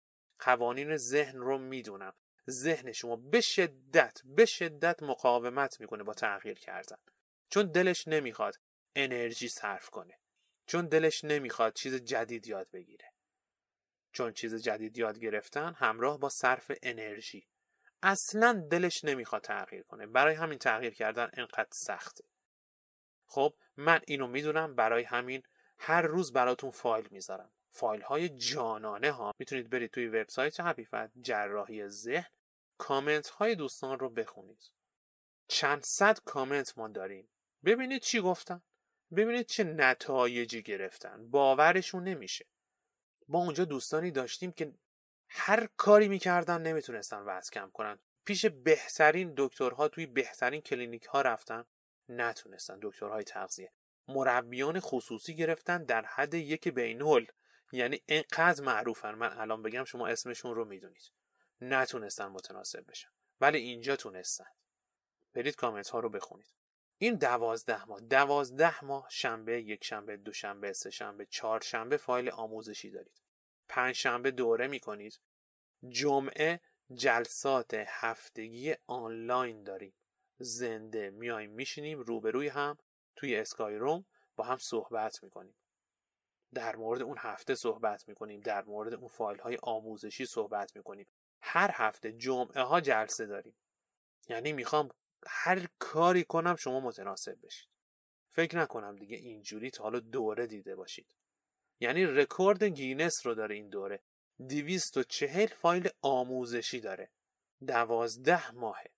قوانین 0.42 0.98
ذهن 0.98 1.38
رو 1.38 1.58
می‌دونم. 1.58 2.14
ذهن 2.50 2.92
شما 2.92 3.16
به 3.16 3.42
شدت 3.42 4.22
به 4.26 4.46
شدت 4.46 5.04
مقاومت 5.04 5.80
می‌کنه 5.80 6.04
با 6.04 6.14
تغییر 6.14 6.60
کردن. 6.60 6.98
چون 7.50 7.72
دلش 7.72 8.08
نمی‌خواد 8.08 8.56
انرژی 8.96 9.50
صرف 9.50 9.90
کنه. 9.90 10.20
چون 10.66 10.88
دلش 10.88 11.24
نمی‌خواد 11.24 11.74
چیز 11.74 11.96
جدید 11.96 12.48
یاد 12.48 12.70
بگیره. 12.74 13.06
چون 14.14 14.34
چیز 14.34 14.56
جدید 14.56 14.98
یاد 14.98 15.20
گرفتن 15.20 15.74
همراه 15.74 16.20
با 16.20 16.30
صرف 16.30 16.72
انرژی. 16.82 17.48
اصلا 18.04 18.68
دلش 18.72 19.04
نمی‌خواد 19.04 19.42
تغییر 19.42 19.84
کنه. 19.84 20.08
برای 20.08 20.36
همین 20.36 20.60
تغییر 20.60 20.94
کردن 20.94 21.30
انقدر 21.34 21.70
سخته. 21.74 22.24
خب 23.26 23.54
من 23.78 24.02
اینو 24.08 24.28
می‌دونم 24.28 24.76
برای 24.76 25.04
همین 25.04 25.44
هر 25.78 26.02
روز 26.02 26.34
براتون 26.34 26.72
فایل 26.72 27.08
می‌ذارم. 27.12 27.52
فایل 27.74 28.02
های 28.02 28.30
جانانه 28.30 29.12
ها. 29.12 29.32
می‌تونید 29.40 29.70
برید 29.70 29.92
توی 29.92 30.08
وبسایت 30.08 30.60
حقیقت 30.60 31.12
جراحی 31.22 31.88
ذهن 31.88 32.30
کامنت 32.78 33.28
های 33.28 33.56
دوستان 33.56 34.00
رو 34.00 34.10
بخونید. 34.10 34.72
چند 35.48 35.84
صد 35.84 36.20
کامنت 36.20 36.78
ما 36.78 36.88
داریم. 36.88 37.30
ببینید 37.66 38.02
چی 38.02 38.22
گفتن. 38.22 38.62
ببینید 39.16 39.46
چه 39.46 39.64
نتایجی 39.64 40.64
گرفتن. 40.64 41.30
باورشون 41.30 42.04
نمیشه. 42.04 42.46
ما 43.28 43.40
اونجا 43.40 43.66
دوستانی 43.66 44.12
داشتیم 44.12 44.52
که 44.52 44.74
هر 45.30 45.70
کاری 45.78 46.08
می‌کردن 46.08 46.62
نمی‌تونستن 46.62 47.24
وزن 47.26 47.50
کم 47.54 47.70
کنن. 47.74 48.00
پیش 48.26 48.46
بهترین 48.46 49.34
دکترها 49.38 49.88
توی 49.88 50.06
بهترین 50.06 50.62
کلینیک 50.62 51.04
ها 51.04 51.22
رفتن. 51.22 51.66
نتونستن. 52.10 52.80
دکترهای 52.82 53.24
تغذیه. 53.24 53.72
مربیان 54.08 54.80
خصوصی 54.80 55.36
گرفتن 55.36 55.84
در 55.84 56.06
حد 56.06 56.34
یک 56.34 56.68
بینول 56.68 57.26
یعنی 57.72 58.02
اینقدر 58.06 58.64
معروفن. 58.64 59.16
من 59.16 59.40
الان 59.40 59.62
بگم 59.62 59.84
شما 59.84 60.08
اسمشون 60.08 60.56
رو 60.56 60.66
می‌دونید. 60.66 61.12
نتونستن 61.62 62.26
متناسب 62.26 62.90
بشن. 62.90 63.10
ولی 63.42 63.58
اینجا 63.58 63.96
تونستن. 63.96 64.48
برید 65.34 65.56
کامنت 65.56 65.90
ها 65.90 66.00
رو 66.00 66.10
بخونید. 66.10 66.54
این 66.98 67.16
دوازده 67.16 67.86
ماه. 67.86 68.00
دوازده 68.00 68.86
ماه 68.86 69.08
شنبه 69.10 69.62
یک 69.62 69.84
شنبه 69.84 70.18
دو 70.18 70.34
شنبه 70.34 70.74
سه 70.74 70.90
شنبه 70.90 71.26
چهار 71.26 71.62
شنبه 71.62 71.98
فایل 71.98 72.30
آموزشی 72.30 72.92
دارید. 72.92 73.22
پنج 73.68 73.96
شنبه 73.96 74.32
دوره 74.32 74.68
می‌کنید. 74.68 75.20
جمعه 75.90 76.60
جلسات 76.94 77.74
هفتگی 77.88 78.76
آنلاین 78.88 79.64
داریم. 79.64 79.94
زنده 80.38 81.10
میایم 81.10 81.52
میشینیم 81.52 82.00
روبروی 82.00 82.48
هم 82.48 82.78
توی 83.16 83.36
اسکای 83.36 83.76
روم 83.76 84.06
با 84.36 84.44
هم 84.44 84.58
صحبت 84.58 85.24
می‌کنیم. 85.24 85.56
در 86.54 86.76
مورد 86.76 87.02
اون 87.02 87.18
هفته 87.20 87.56
صحبت 87.56 88.08
می‌کنیم 88.08 88.42
در 88.42 88.64
مورد 88.64 88.94
اون 88.94 89.08
فایل 89.08 89.40
های 89.40 89.58
آموزشی 89.64 90.26
صحبت 90.26 90.76
می‌کنیم. 90.76 91.08
هر 91.42 91.72
هفته 91.74 92.12
جمعه 92.12 92.62
ها 92.62 92.82
جلسه 92.82 93.26
داریم. 93.26 93.56
یعنی 94.30 94.54
می‌خوام 94.54 94.90
هر 95.28 95.68
کاری 95.80 96.24
کنم 96.24 96.56
شما 96.56 96.80
متناسب 96.80 97.38
بشید. 97.44 97.70
فکر 98.30 98.58
نکنم 98.58 98.96
دیگه 98.96 99.18
اینجوری 99.18 99.70
تا 99.70 99.84
حالا 99.84 100.00
دوره 100.00 100.48
دیده 100.48 100.76
باشید. 100.76 101.16
یعنی 101.80 102.06
رکورد 102.06 102.64
گینس 102.64 103.26
رو 103.26 103.36
داره 103.36 103.56
این 103.56 103.70
دوره. 103.70 104.04
چهل 105.10 105.48
فایل 105.48 105.90
آموزشی 106.02 106.80
داره. 106.80 107.10
دوازده 107.68 108.52
ماهه. 108.52 108.92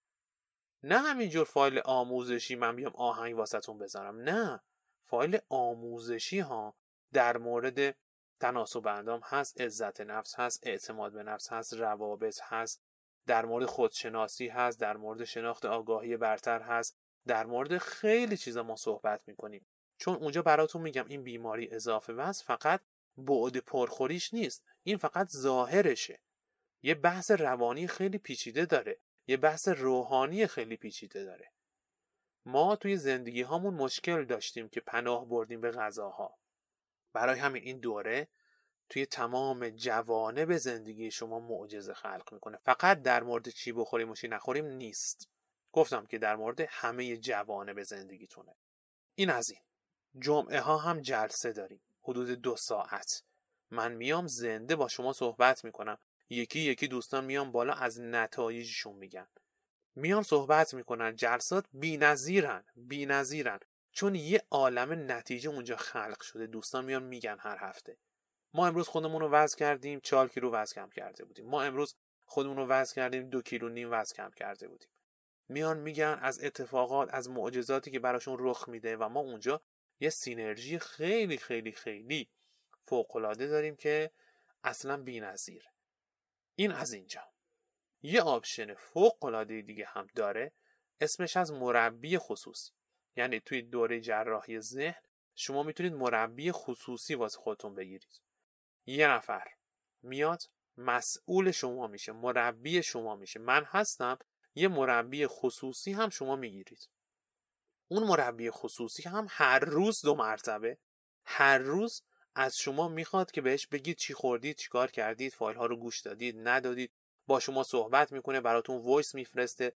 نه 0.84 0.98
همینجور 0.98 1.46
فایل 1.46 1.82
آموزشی 1.86 2.56
من 2.56 2.76
بیام 2.76 2.94
آهنگ 2.96 3.38
واسهتون 3.38 3.78
بذارم. 3.78 4.18
نه. 4.18 4.62
فایل 5.06 5.40
آموزشی 5.50 6.40
ها 6.40 6.76
در 7.14 7.38
مورد 7.38 7.96
تناسب 8.40 8.88
اندام 8.88 9.22
هست 9.24 9.62
عزت 9.62 10.02
نفس 10.02 10.40
هست 10.40 10.68
اعتماد 10.68 11.14
به 11.14 11.24
نفس 11.24 11.52
هست 11.52 11.74
روابط 11.74 12.40
هست 12.44 12.84
در 13.28 13.46
مورد 13.46 13.66
خودشناسی 13.66 14.48
هست 14.48 14.80
در 14.80 14.98
مورد 14.98 15.24
شناخت 15.24 15.66
آگاهی 15.66 16.18
برتر 16.18 16.62
هست 16.62 16.98
در 17.28 17.46
مورد 17.46 17.78
خیلی 17.78 18.38
چیزا 18.38 18.64
ما 18.64 18.76
صحبت 18.76 19.28
می‌کنیم. 19.28 19.66
چون 19.98 20.16
اونجا 20.16 20.42
براتون 20.42 20.82
میگم 20.82 21.06
این 21.08 21.24
بیماری 21.24 21.72
اضافه 21.72 22.14
وزن 22.14 22.44
فقط 22.46 22.82
بعد 23.18 23.58
پرخوریش 23.58 24.34
نیست 24.34 24.64
این 24.84 24.98
فقط 24.98 25.28
ظاهرشه. 25.30 26.20
یه 26.82 26.96
بحث 26.96 27.32
روانی 27.32 27.88
خیلی 27.88 28.18
پیچیده 28.18 28.66
داره 28.66 29.00
یه 29.28 29.38
بحث 29.38 29.68
روحانی 29.68 30.48
خیلی 30.48 30.78
پیچیده 30.78 31.24
داره. 31.24 31.52
ما 32.46 32.76
توی 32.76 32.98
زندگی 32.98 33.42
هامون 33.42 33.74
مشکل 33.74 34.26
داشتیم 34.26 34.70
که 34.70 34.82
پناه 34.82 35.30
بردیم 35.30 35.62
به 35.62 35.72
غذاها. 35.72 36.38
برای 37.14 37.40
همین 37.40 37.64
این 37.64 37.80
دوره 37.80 38.28
توی 38.90 39.06
تمام 39.06 39.70
جوانه 39.70 40.46
به 40.46 40.58
زندگی 40.58 41.12
شما 41.12 41.40
معجزه 41.40 41.94
خلق 41.94 42.34
می‌کنه. 42.34 42.58
فقط 42.58 43.02
در 43.02 43.24
مورد 43.24 43.50
چی 43.50 43.72
بخوریم 43.72 44.10
و 44.10 44.16
چی 44.16 44.28
نخوریم 44.28 44.66
نیست. 44.66 45.30
گفتم 45.72 46.06
که 46.06 46.18
در 46.18 46.36
مورد 46.36 46.62
همه 46.70 47.18
جوانه 47.18 47.74
به 47.74 47.84
زندگیتونه. 47.84 48.56
این 49.16 49.30
از 49.30 49.50
این. 49.50 49.62
جمعه 50.20 50.60
ها 50.60 50.78
هم 50.78 51.02
جلسه 51.02 51.52
داریم. 51.52 51.82
حدود 52.02 52.30
دو 52.30 52.56
ساعت. 52.56 53.24
من 53.72 53.92
میام 53.94 54.28
زنده 54.28 54.76
با 54.76 54.88
شما 54.88 55.14
صحبت 55.14 55.66
می‌کنم. 55.66 55.98
یکی 56.30 56.60
یکی 56.60 56.88
دوستان 56.88 57.26
میان 57.26 57.52
بالا 57.52 57.74
از 57.74 58.02
نتایجشون 58.02 58.96
میگن. 58.96 59.28
میان 59.96 60.24
صحبت 60.24 60.74
می‌کنن. 60.74 61.16
جلسات 61.16 61.66
بی 61.74 61.98
نظیرن 61.98 63.60
چون 63.94 64.16
یه 64.16 64.44
عالم 64.52 65.12
نتیجه 65.12 65.50
اونجا 65.50 65.76
خلق 65.76 66.22
شده. 66.22 66.48
دوستان 66.48 66.86
میان 66.86 67.04
میگن 67.04 67.38
هر 67.40 67.58
هفته. 67.60 67.98
ما 68.54 68.68
امروز 68.68 68.88
خودمون 68.88 69.22
رو 69.22 69.30
وزن 69.30 69.58
کردیم 69.58 70.00
4 70.00 70.28
کیلو 70.28 70.52
وزن 70.52 70.74
کم 70.76 70.90
کرده 70.90 71.26
بودیم. 71.26 71.46
ما 71.46 71.64
امروز 71.64 71.96
خودمون 72.26 72.58
رو 72.58 72.68
وزن 72.68 72.96
کردیم 72.96 73.30
دو 73.30 73.42
کیلو 73.42 73.70
نیم 73.70 73.92
وزن 73.92 74.16
کم 74.16 74.32
کرده 74.32 74.68
بودیم. 74.68 74.90
میان 75.50 75.80
میگن 75.80 76.20
از 76.22 76.44
اتفاقات 76.44 77.14
از 77.14 77.30
معجزاتی 77.30 77.92
که 77.92 78.00
براشون 78.00 78.38
رخ 78.40 78.70
میده 78.70 78.98
و 78.98 79.10
ما 79.10 79.20
اونجا 79.20 79.62
یه 80.00 80.10
synergy 80.10 80.80
خیلی 80.80 81.38
خیلی 81.38 81.72
خیلی 81.72 82.30
فوقالعاده 82.86 83.48
داریم 83.48 83.76
که 83.76 84.12
اصلا 84.64 84.98
بی‌نظیر. 84.98 85.64
این 86.56 86.72
از 86.72 86.94
اینجا. 86.94 87.22
یه 88.02 88.22
option 88.22 88.74
فوقالعاده 88.74 89.62
دیگه 89.62 89.86
هم 89.86 90.08
داره 90.16 90.52
اسمش 91.02 91.38
از 91.38 91.52
مربی 91.52 92.18
خصوصی. 92.18 92.72
یعنی 93.16 93.40
توی 93.40 93.62
دوره 93.62 94.02
جراحی 94.02 94.60
ذهن 94.60 95.02
شما 95.36 95.64
می‌تونید 95.64 95.94
مربی 95.94 96.52
خصوصی 96.52 97.16
واسه 97.16 97.40
خودتون 97.40 97.76
بگیرید. 97.76 98.22
یه 98.86 99.08
نفر 99.08 99.48
میاد 100.02 100.42
مسئول 100.78 101.52
شما 101.52 101.88
میشه 101.88 102.12
مربی 102.12 102.84
شما 102.84 103.16
میشه. 103.16 103.40
من 103.40 103.64
هستم 103.64 104.20
یه 104.56 104.68
مربی 104.68 105.28
خصوصی 105.28 105.92
هم 105.92 106.10
شما 106.10 106.36
می‌گیرید. 106.36 106.90
اون 107.88 108.04
مربی 108.04 108.52
خصوصی 108.52 109.04
هم 109.04 109.28
هر 109.30 109.60
روز 109.60 110.02
دو 110.02 110.16
مرتبه 110.16 110.78
هر 111.26 111.58
روز 111.58 112.04
از 112.36 112.56
شما 112.58 112.88
می‌خواد 112.88 113.32
که 113.32 113.42
بهش 113.42 113.68
بگید 113.68 113.98
چی 113.98 114.14
خوردید 114.14 114.56
چی 114.56 114.70
کار 114.70 114.92
کردید 114.92 115.34
فایل 115.34 115.58
ها 115.58 115.66
رو 115.66 115.78
گوش 115.78 116.02
دادید 116.02 116.48
ندادید 116.48 116.92
با 117.28 117.40
شما 117.40 117.64
صحبت 117.64 118.12
می‌کنه 118.12 118.42
براتون 118.42 118.82
voice 118.82 119.16
میفرسته. 119.16 119.74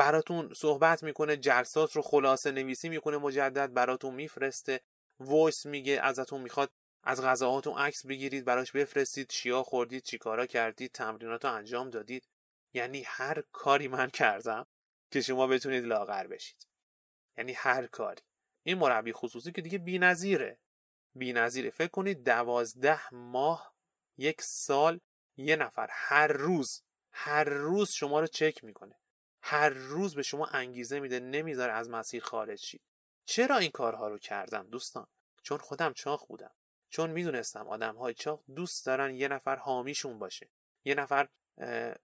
براتون 0.00 0.54
صحبت 0.54 1.02
می‌کنه 1.02 1.36
جلسات 1.36 1.96
رو 1.96 2.02
خلاصه 2.02 2.50
نویسی 2.50 2.88
می‌کنه 2.88 3.16
مجدد 3.16 3.72
براتون 3.72 4.14
میفرسته. 4.14 4.80
voice 5.20 5.66
میگه 5.66 6.00
ازتون 6.02 6.40
می‌خواد 6.40 6.70
از 7.04 7.22
غذاهاتون 7.22 7.78
عکس 7.78 8.06
بگیرید 8.06 8.44
براش 8.44 8.72
بفرستید 8.72 9.28
چیا 9.28 9.62
خوردید 9.62 10.02
چیکارا 10.02 10.46
کردید 10.46 10.92
تمرینات 10.92 11.44
رو 11.44 11.52
انجام 11.52 11.90
دادید. 11.90 12.28
یعنی 12.74 13.02
هر 13.06 13.42
کاری 13.52 13.88
من 13.88 14.10
کردم 14.10 14.66
که 15.10 15.20
شما 15.20 15.46
بتونید 15.46 15.84
لاغر 15.84 16.26
بشید. 16.26 16.66
یعنی 17.38 17.52
هر 17.52 17.86
کاری. 17.86 18.22
این 18.62 18.78
مربی 18.78 19.12
خصوصی 19.12 19.52
که 19.52 19.62
دیگه 19.62 19.78
بی‌نظیره. 19.78 20.58
نظیره 21.14 21.70
فکر 21.70 21.88
کنید 21.88 22.24
دوازده 22.24 23.14
ماه 23.14 23.74
یک 24.18 24.42
سال 24.42 25.00
یه 25.36 25.56
نفر 25.56 25.88
هر 25.90 26.26
روز 26.26 26.82
هر 27.12 27.44
روز 27.44 27.90
شما 27.90 28.20
رو 28.20 28.26
چک 28.26 28.64
می‌کنه. 28.64 28.99
هر 29.42 29.68
روز 29.68 30.14
به 30.14 30.22
شما 30.22 30.46
انگیزه 30.46 31.00
میده 31.00 31.20
نمی‌ذاره 31.20 31.72
از 31.72 31.90
مسیر 31.90 32.22
خارج 32.22 32.58
شید. 32.58 32.82
چرا 33.24 33.56
این 33.56 33.70
کارها 33.70 34.08
رو 34.08 34.18
کردم 34.18 34.66
دوستان؟ 34.66 35.06
چون 35.42 35.58
خودم 35.58 35.92
چاق 35.92 36.26
بودم. 36.28 36.50
چون 36.88 37.10
می‌دونستم 37.10 37.68
آدم 37.68 37.96
های 37.96 38.14
چاق 38.14 38.44
دوست 38.54 38.86
دارن 38.86 39.14
یه 39.14 39.28
نفر 39.28 39.56
حامیشون 39.56 40.18
باشه. 40.18 40.50
یه 40.84 40.94
نفر 40.94 41.28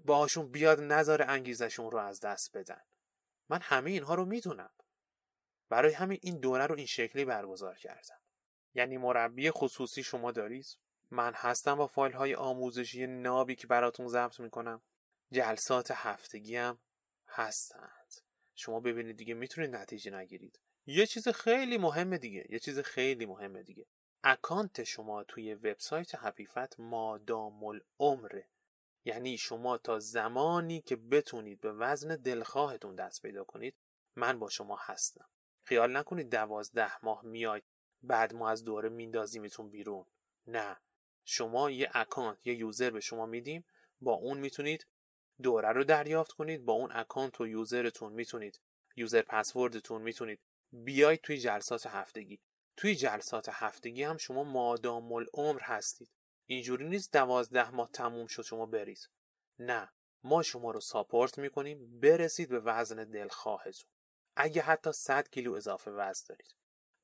باهاشون 0.05 0.51
بیاد 0.51 0.81
نذاره 0.81 1.25
انگیزشون 1.25 1.91
رو 1.91 1.99
از 1.99 2.21
دست 2.21 2.57
بدن. 2.57 2.83
من 3.49 3.61
همه 3.63 3.91
اینها 3.91 4.15
رو 4.15 4.25
می‌دونم. 4.25 4.71
برای 5.69 5.93
همین 5.93 6.19
این 6.23 6.39
دوره 6.39 6.67
رو 6.67 6.77
این 6.77 6.87
شکلی 6.87 7.25
برگزار 7.25 7.75
کردم. 7.75 8.19
یعنی 8.75 8.97
مربی 8.97 9.51
خصوصی 9.51 10.03
شما 10.03 10.33
دارید؟ 10.33 10.79
من 11.11 11.33
هستم 11.35 11.75
با 11.75 11.87
فایل 11.87 12.13
های 12.13 12.35
آموزشی 12.35 13.07
نابی 13.07 13.55
که 13.55 13.67
براتون 13.67 14.09
ضبط 14.09 14.41
می‌کنم. 14.41 14.83
جلسات 15.33 15.91
هفتگی 15.91 16.57
هم 16.57 16.79
هستند. 17.29 18.15
شما 18.55 18.81
ببینید 18.81 19.17
دیگه 19.17 19.35
می‌تونید 19.35 19.77
نتیجه 19.77 20.11
نگیرید. 20.11 20.61
یه 20.87 21.07
چیز 21.07 21.29
خیلی 21.29 21.79
مهمه 21.79 22.19
دیگه 22.19 22.47
یه 22.49 22.59
چیز 22.59 22.79
خیلی 22.79 23.27
مهمه 23.27 23.63
دیگه. 23.63 23.87
اکانت 24.25 24.85
شما 24.85 25.25
توی 25.25 25.55
وبسایت 25.55 26.15
حقیقت 26.15 26.81
مادام 26.81 27.65
العمره 27.65 28.49
یعنی 29.05 29.39
شما 29.39 29.79
تا 29.79 29.99
زمانی 29.99 30.81
که 30.81 30.97
بتونید 30.97 31.61
به 31.61 31.73
وزن 31.73 32.17
دلخواهتون 32.17 32.95
دست 32.95 33.23
پیدا 33.23 33.45
کنید 33.45 33.75
من 34.17 34.39
با 34.39 34.49
شما 34.49 34.79
هستم. 34.81 35.29
خیال 35.65 35.97
نکنید 35.97 36.31
دوازده 36.31 37.05
ماه 37.05 37.25
میاید 37.25 37.65
بعد 38.03 38.35
ما 38.35 38.51
از 38.51 38.65
دوره 38.65 38.89
میندازیمتون 38.89 39.71
بیرون. 39.71 40.07
نه. 40.47 40.77
شما 41.25 41.71
یه 41.71 41.91
account 41.95 42.47
یه 42.47 42.55
user 42.55 42.91
به 42.91 43.01
شما 43.01 43.27
میدیم 43.27 43.65
با 44.01 44.13
اون 44.13 44.39
می‌تونید 44.39 44.87
دوره 45.43 45.69
رو 45.69 45.85
دریافت 45.85 46.33
کنید. 46.33 46.65
با 46.65 46.73
اون 46.73 46.91
account 46.93 47.41
و 47.41 47.47
user 47.47 47.85
تون 47.85 48.13
می‌تونید 48.13 48.61
user 48.97 49.23
password 49.23 49.81
تون 49.81 50.03
می‌تونید 50.03 50.41
بیاید 50.73 51.21
توی 51.21 51.39
جلسات 51.39 51.87
هفتگی. 51.87 52.41
توی 52.77 52.95
جلسات 52.95 53.49
هفتگی 53.53 54.03
هم 54.03 54.17
شما 54.17 54.45
مادام 54.45 55.13
العمر 55.13 55.61
هستید. 55.61 56.11
اینجوری 56.47 56.89
نیست 56.89 57.13
دوازده 57.13 57.71
ماه 57.71 57.91
تموم 57.93 58.27
شد 58.27 58.43
شما 58.43 58.67
برید 58.67 59.09
نه 59.59 59.93
ما 60.25 60.43
شما 60.43 60.71
رو 60.71 60.81
ساپورت 60.81 61.39
می‌کنیم. 61.39 62.01
برسید 62.01 62.49
به 62.49 62.61
وزن 62.61 63.05
دلخواهتون. 63.05 63.91
اگه 64.37 64.63
حتی 64.63 64.93
100 64.93 65.29
کیلو 65.29 65.55
اضافه 65.55 65.91
وزن 65.91 66.25
دارید. 66.29 66.55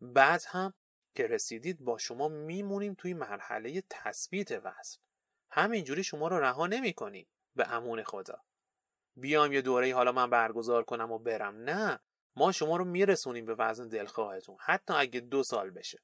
بعد 0.00 0.42
هم 0.48 0.74
که 1.14 1.26
رسیدید 1.26 1.80
با 1.80 1.98
شما 1.98 2.28
میمونیم 2.28 2.94
توی 2.94 3.14
مرحله 3.14 3.82
تثبیت 3.90 4.52
وزن. 4.52 4.98
همینجوری 5.50 6.04
شما 6.04 6.28
رو 6.28 6.40
رها 6.40 6.66
نمی‌کنیم. 6.66 7.26
به 7.56 7.72
امون 7.72 8.02
خدا. 8.02 8.40
بیام 9.16 9.52
یه 9.52 9.62
دوره 9.62 9.94
حالا 9.94 10.12
من 10.12 10.30
برگزار 10.30 10.84
کنم 10.84 11.12
و 11.12 11.18
برم. 11.18 11.56
نه 11.56 12.00
ما 12.36 12.52
شما 12.52 12.76
رو 12.76 12.84
میرسونیم 12.84 13.46
به 13.46 13.54
وزن 13.54 13.88
دلخواهتون 13.88 14.56
حتی 14.60 14.94
اگه 14.94 15.20
دو 15.20 15.42
سال 15.42 15.70
بشه. 15.70 15.98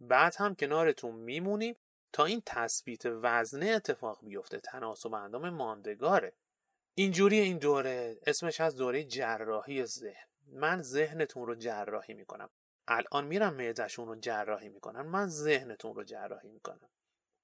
بعد 0.00 0.36
هم 0.38 0.54
کنارتون 0.54 1.14
میمونیم 1.14 1.76
تا 2.12 2.24
این 2.24 2.42
تثبیت 2.46 3.02
وزنه 3.06 3.66
اتفاق 3.66 4.18
بیفته. 4.22 4.60
تناسب 4.60 5.14
اندام 5.14 5.50
ماندگاره. 5.50 6.32
اینجوری 6.94 7.38
این 7.38 7.58
دوره 7.58 8.18
اسمش 8.26 8.60
از 8.60 8.76
دوره 8.76 9.04
جراحی 9.04 9.84
ذهن. 9.84 10.26
من 10.46 10.82
ذهنتون 10.82 11.46
رو 11.46 11.54
جراحی 11.54 12.14
می‌کنم. 12.14 12.50
الان 12.88 13.24
میرم 13.24 13.54
معدهشون 13.54 14.08
رو 14.08 14.16
جراحی 14.16 14.68
می‌کنم 14.68 15.06
من 15.06 15.26
ذهنتون 15.26 15.94
رو 15.94 16.04
جراحی 16.04 16.48
می‌کنم. 16.48 16.88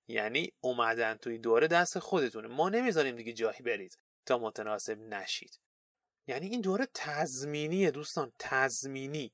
یعنی 0.09 0.53
اومدن 0.61 1.15
توی 1.15 1.39
دوره 1.39 1.69
دست 1.69 1.99
خودتونه. 1.99 2.49
ما 2.49 2.69
نمی‌ذاریم 2.69 3.17
دیگه 3.17 3.33
جایی 3.33 3.61
برید 3.61 3.99
تا 4.27 4.39
متناسب 4.39 4.99
نشید. 4.99 5.59
یعنی 6.27 6.47
این 6.47 6.61
دوره 6.61 6.89
تضمینیه 6.95 7.91
دوستان 7.91 8.33
تضمینی. 8.39 9.33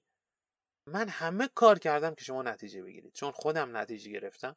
من 0.87 1.09
همه 1.09 1.49
کار 1.55 1.79
کردم 1.79 2.15
که 2.15 2.25
شما 2.25 2.43
نتیجه 2.43 2.83
بگیرید. 2.83 3.13
چون 3.13 3.31
خودم 3.31 3.77
نتیجه 3.77 4.11
گرفتم. 4.11 4.57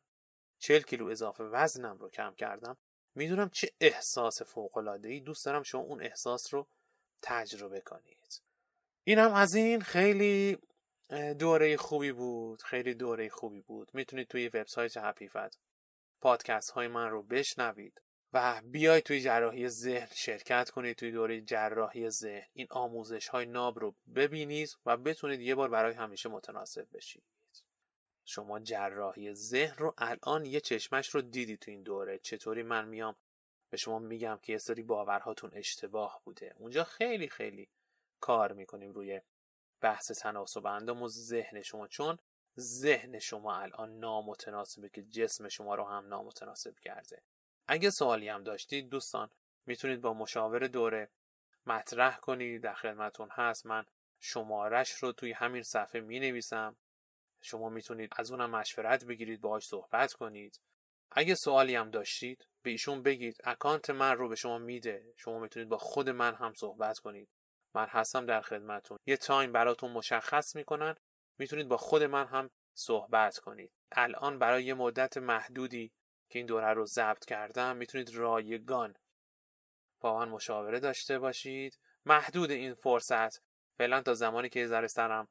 40 0.60 0.82
کیلو 0.82 1.08
اضافه 1.08 1.43
وزنم 1.43 1.97
رو 1.97 2.10
کم 2.10 2.34
کردم. 2.36 2.78
می‌دونم 3.15 3.50
چه 3.50 3.71
احساس 3.80 4.41
فوق 4.41 4.78
العاده 4.78 5.10
ای 5.10 5.19
دوست 5.19 5.45
دارم 5.45 5.63
شما 5.63 5.82
اون 5.82 6.04
احساس 6.04 6.54
رو 6.54 6.67
تجربه 7.21 7.82
کنید. 7.82 8.41
اینم 9.04 9.34
از 9.34 9.56
این. 9.56 9.82
خیلی 9.82 10.58
دوره 11.39 11.78
خوبی 11.78 12.12
بود. 12.12 12.62
خیلی 12.62 12.93
دوره 12.93 13.30
خوبی 13.30 13.62
بود. 13.62 13.89
می‌تونید 13.93 14.28
توی 14.28 14.47
وبسایت 14.47 14.97
هپیفت 14.97 15.60
پادکست 16.21 16.71
های 16.71 16.88
من 16.88 17.10
رو 17.10 17.23
بشنوید 17.23 18.01
و 18.34 18.62
بیاید 18.65 19.03
توی 19.03 19.21
جراحی 19.21 19.67
ذهن 19.67 20.07
شرکت 20.13 20.69
کنید 20.69 20.97
توی 20.97 21.12
دوره 21.12 21.41
جراحی 21.41 22.10
ذهن. 22.10 22.47
این 22.53 22.67
آموزش 22.69 23.27
های 23.27 23.45
ناب 23.45 23.79
رو 23.79 23.95
ببینید 24.15 24.77
و 24.86 24.97
بتونید 24.97 25.41
یه 25.41 25.55
بار 25.55 25.69
برای 25.69 25.93
همیشه 25.93 26.29
متناسب 26.29 26.88
بشید. 26.93 27.23
شما 28.25 28.60
جراحی 28.60 29.34
ذهن 29.34 29.75
رو 29.77 29.93
الان 29.97 30.45
یه 30.45 30.60
چشمش 30.60 31.10
رو 31.10 31.21
دیدی 31.21 31.57
تو 31.57 31.71
این 31.71 31.84
دوره. 31.84 32.19
چطوری 32.19 32.63
من 32.63 32.88
میام 32.88 33.15
به 33.69 33.77
شما 33.77 33.99
میگم 33.99 34.39
که 34.41 34.51
یه 34.51 34.57
سری 34.57 34.84
باورهاتون 34.84 35.51
اشتباه 35.53 36.21
بوده. 36.23 36.55
اونجا 36.57 36.84
خیلی 36.84 37.29
خیلی 37.29 37.69
کار 38.19 38.53
می‌کنیم 38.53 38.91
روی 38.91 39.21
بحث 39.81 40.12
تناسب 40.12 40.65
اندام 40.65 41.01
و 41.01 41.07
ذهن 41.07 41.62
شما. 41.62 41.88
چون 41.88 42.17
ذهن 42.60 43.20
شما 43.20 43.56
الان 43.56 44.00
نامتناسبه 44.00 44.90
که 44.90 45.04
جسم 45.04 45.48
شما 45.48 45.76
رو 45.76 45.84
هم 45.84 46.08
نامتناسب 46.08 46.80
کرده. 46.80 47.22
اگه 47.68 47.90
سوالی 47.90 48.30
هم 48.30 48.44
داشتید 48.44 48.90
دوستان 48.90 49.30
می‌تونید 49.66 50.02
با 50.02 50.14
مشاور 50.14 50.68
دوره 50.68 51.10
مطرح 51.66 52.18
کنید. 52.18 52.64
در 52.64 52.74
خدمتون 52.74 53.30
هست. 53.32 53.66
من 53.66 53.86
شمارش 54.20 54.92
رو 54.92 55.12
توی 55.12 55.32
همین 55.32 55.64
صفحه 55.64 56.02
می 56.02 56.20
نویسم 56.20 56.76
شما 57.42 57.70
می‌تونید 57.70 58.14
از 58.16 58.32
اونم 58.32 58.50
مشورت 58.50 59.06
بگیرید 59.06 59.42
باهاش 59.42 59.66
صحبت 59.66 60.14
کنید. 60.14 60.60
اگه 61.12 61.36
سوالی 61.36 61.76
هم 61.76 61.90
داشتید 61.90 62.48
به 62.64 62.70
ایشون 62.70 63.04
بگید. 63.04 63.38
account 63.43 63.89
من 63.90 64.18
رو 64.18 64.30
به 64.30 64.36
شما 64.36 64.58
میده. 64.58 65.14
شما 65.18 65.40
می‌تونید 65.40 65.70
با 65.70 65.78
خود 65.78 66.10
من 66.10 66.36
هم 66.36 66.54
صحبت 66.54 67.00
کنید. 67.00 67.30
من 67.76 67.88
هستم 67.90 68.26
در 68.26 68.42
خدمتتون. 68.41 68.97
یه 69.06 69.18
time 69.17 69.52
براتون 69.52 69.92
مشخص 69.92 70.56
می‌کنن. 70.56 70.96
می‌تونید 71.41 71.67
با 71.67 71.77
خود 71.77 72.04
من 72.04 72.25
هم 72.25 72.49
صحبت 72.73 73.38
کنید. 73.38 73.71
الان 73.91 74.39
برای 74.39 74.63
یه 74.63 74.73
مدت 74.73 75.17
محدودی 75.17 75.91
که 76.30 76.39
این 76.39 76.45
دوره 76.45 76.73
رو 76.73 76.86
ضبط 76.86 77.25
کردم 77.25 77.75
می‌تونید 77.75 78.15
رایگان 78.15 78.95
با 79.99 80.19
من 80.19 80.30
مشاوره 80.30 80.80
داشته 80.80 81.19
باشید. 81.19 81.80
محدود 82.06 82.51
این 82.51 82.73
فرصت. 82.73 83.41
فعلا 83.77 84.01
تا 84.01 84.13
زمانی 84.13 84.49
که 84.49 84.67
ذره 84.67 84.88
سرم 84.88 85.27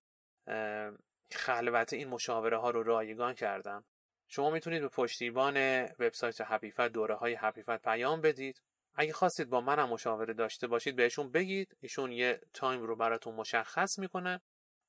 خلوت 1.32 1.92
این 1.92 2.08
مشاوره 2.08 2.58
ها 2.58 2.70
رو 2.70 2.82
رایگان 2.82 3.34
کردم. 3.34 3.84
شما 4.28 4.50
می‌تونید 4.50 4.82
به 4.82 4.88
پشتیبان 4.88 5.82
وبسایت 5.82 6.40
حقیقت 6.40 6.92
دوره 6.92 7.14
های 7.14 7.38
پیام 7.84 8.20
بدید. 8.20 8.62
اگه 8.94 9.12
خواستید 9.12 9.48
با 9.48 9.60
منم 9.60 9.88
مشاوره 9.88 10.34
داشته 10.34 10.66
باشید 10.66 10.96
بهشون 10.96 11.30
بگید. 11.30 11.76
ایشون 11.80 12.12
یه 12.12 12.40
تایم 12.54 12.82
رو 12.82 12.96
براتون 12.96 13.34
مشخص 13.34 13.98
می‌کنه. 13.98 14.40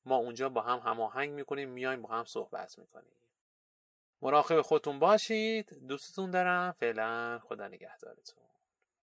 ما 0.05 0.15
اونجا 0.15 0.49
با 0.49 0.61
هم 0.61 0.79
هماهنگ 0.79 1.29
می‌کنیم 1.31 1.69
میایم 1.69 2.01
با 2.01 2.09
هم 2.09 2.25
صحبت 2.25 2.79
می‌کنیم. 2.79 3.11
مراقب 4.21 4.61
خودتون 4.61 4.99
باشید. 4.99 5.87
دوستتون 5.87 6.31
دارم. 6.31 6.71
فعلا 6.71 7.39
خدا 7.39 7.67
نگهدارتون. 7.67 8.43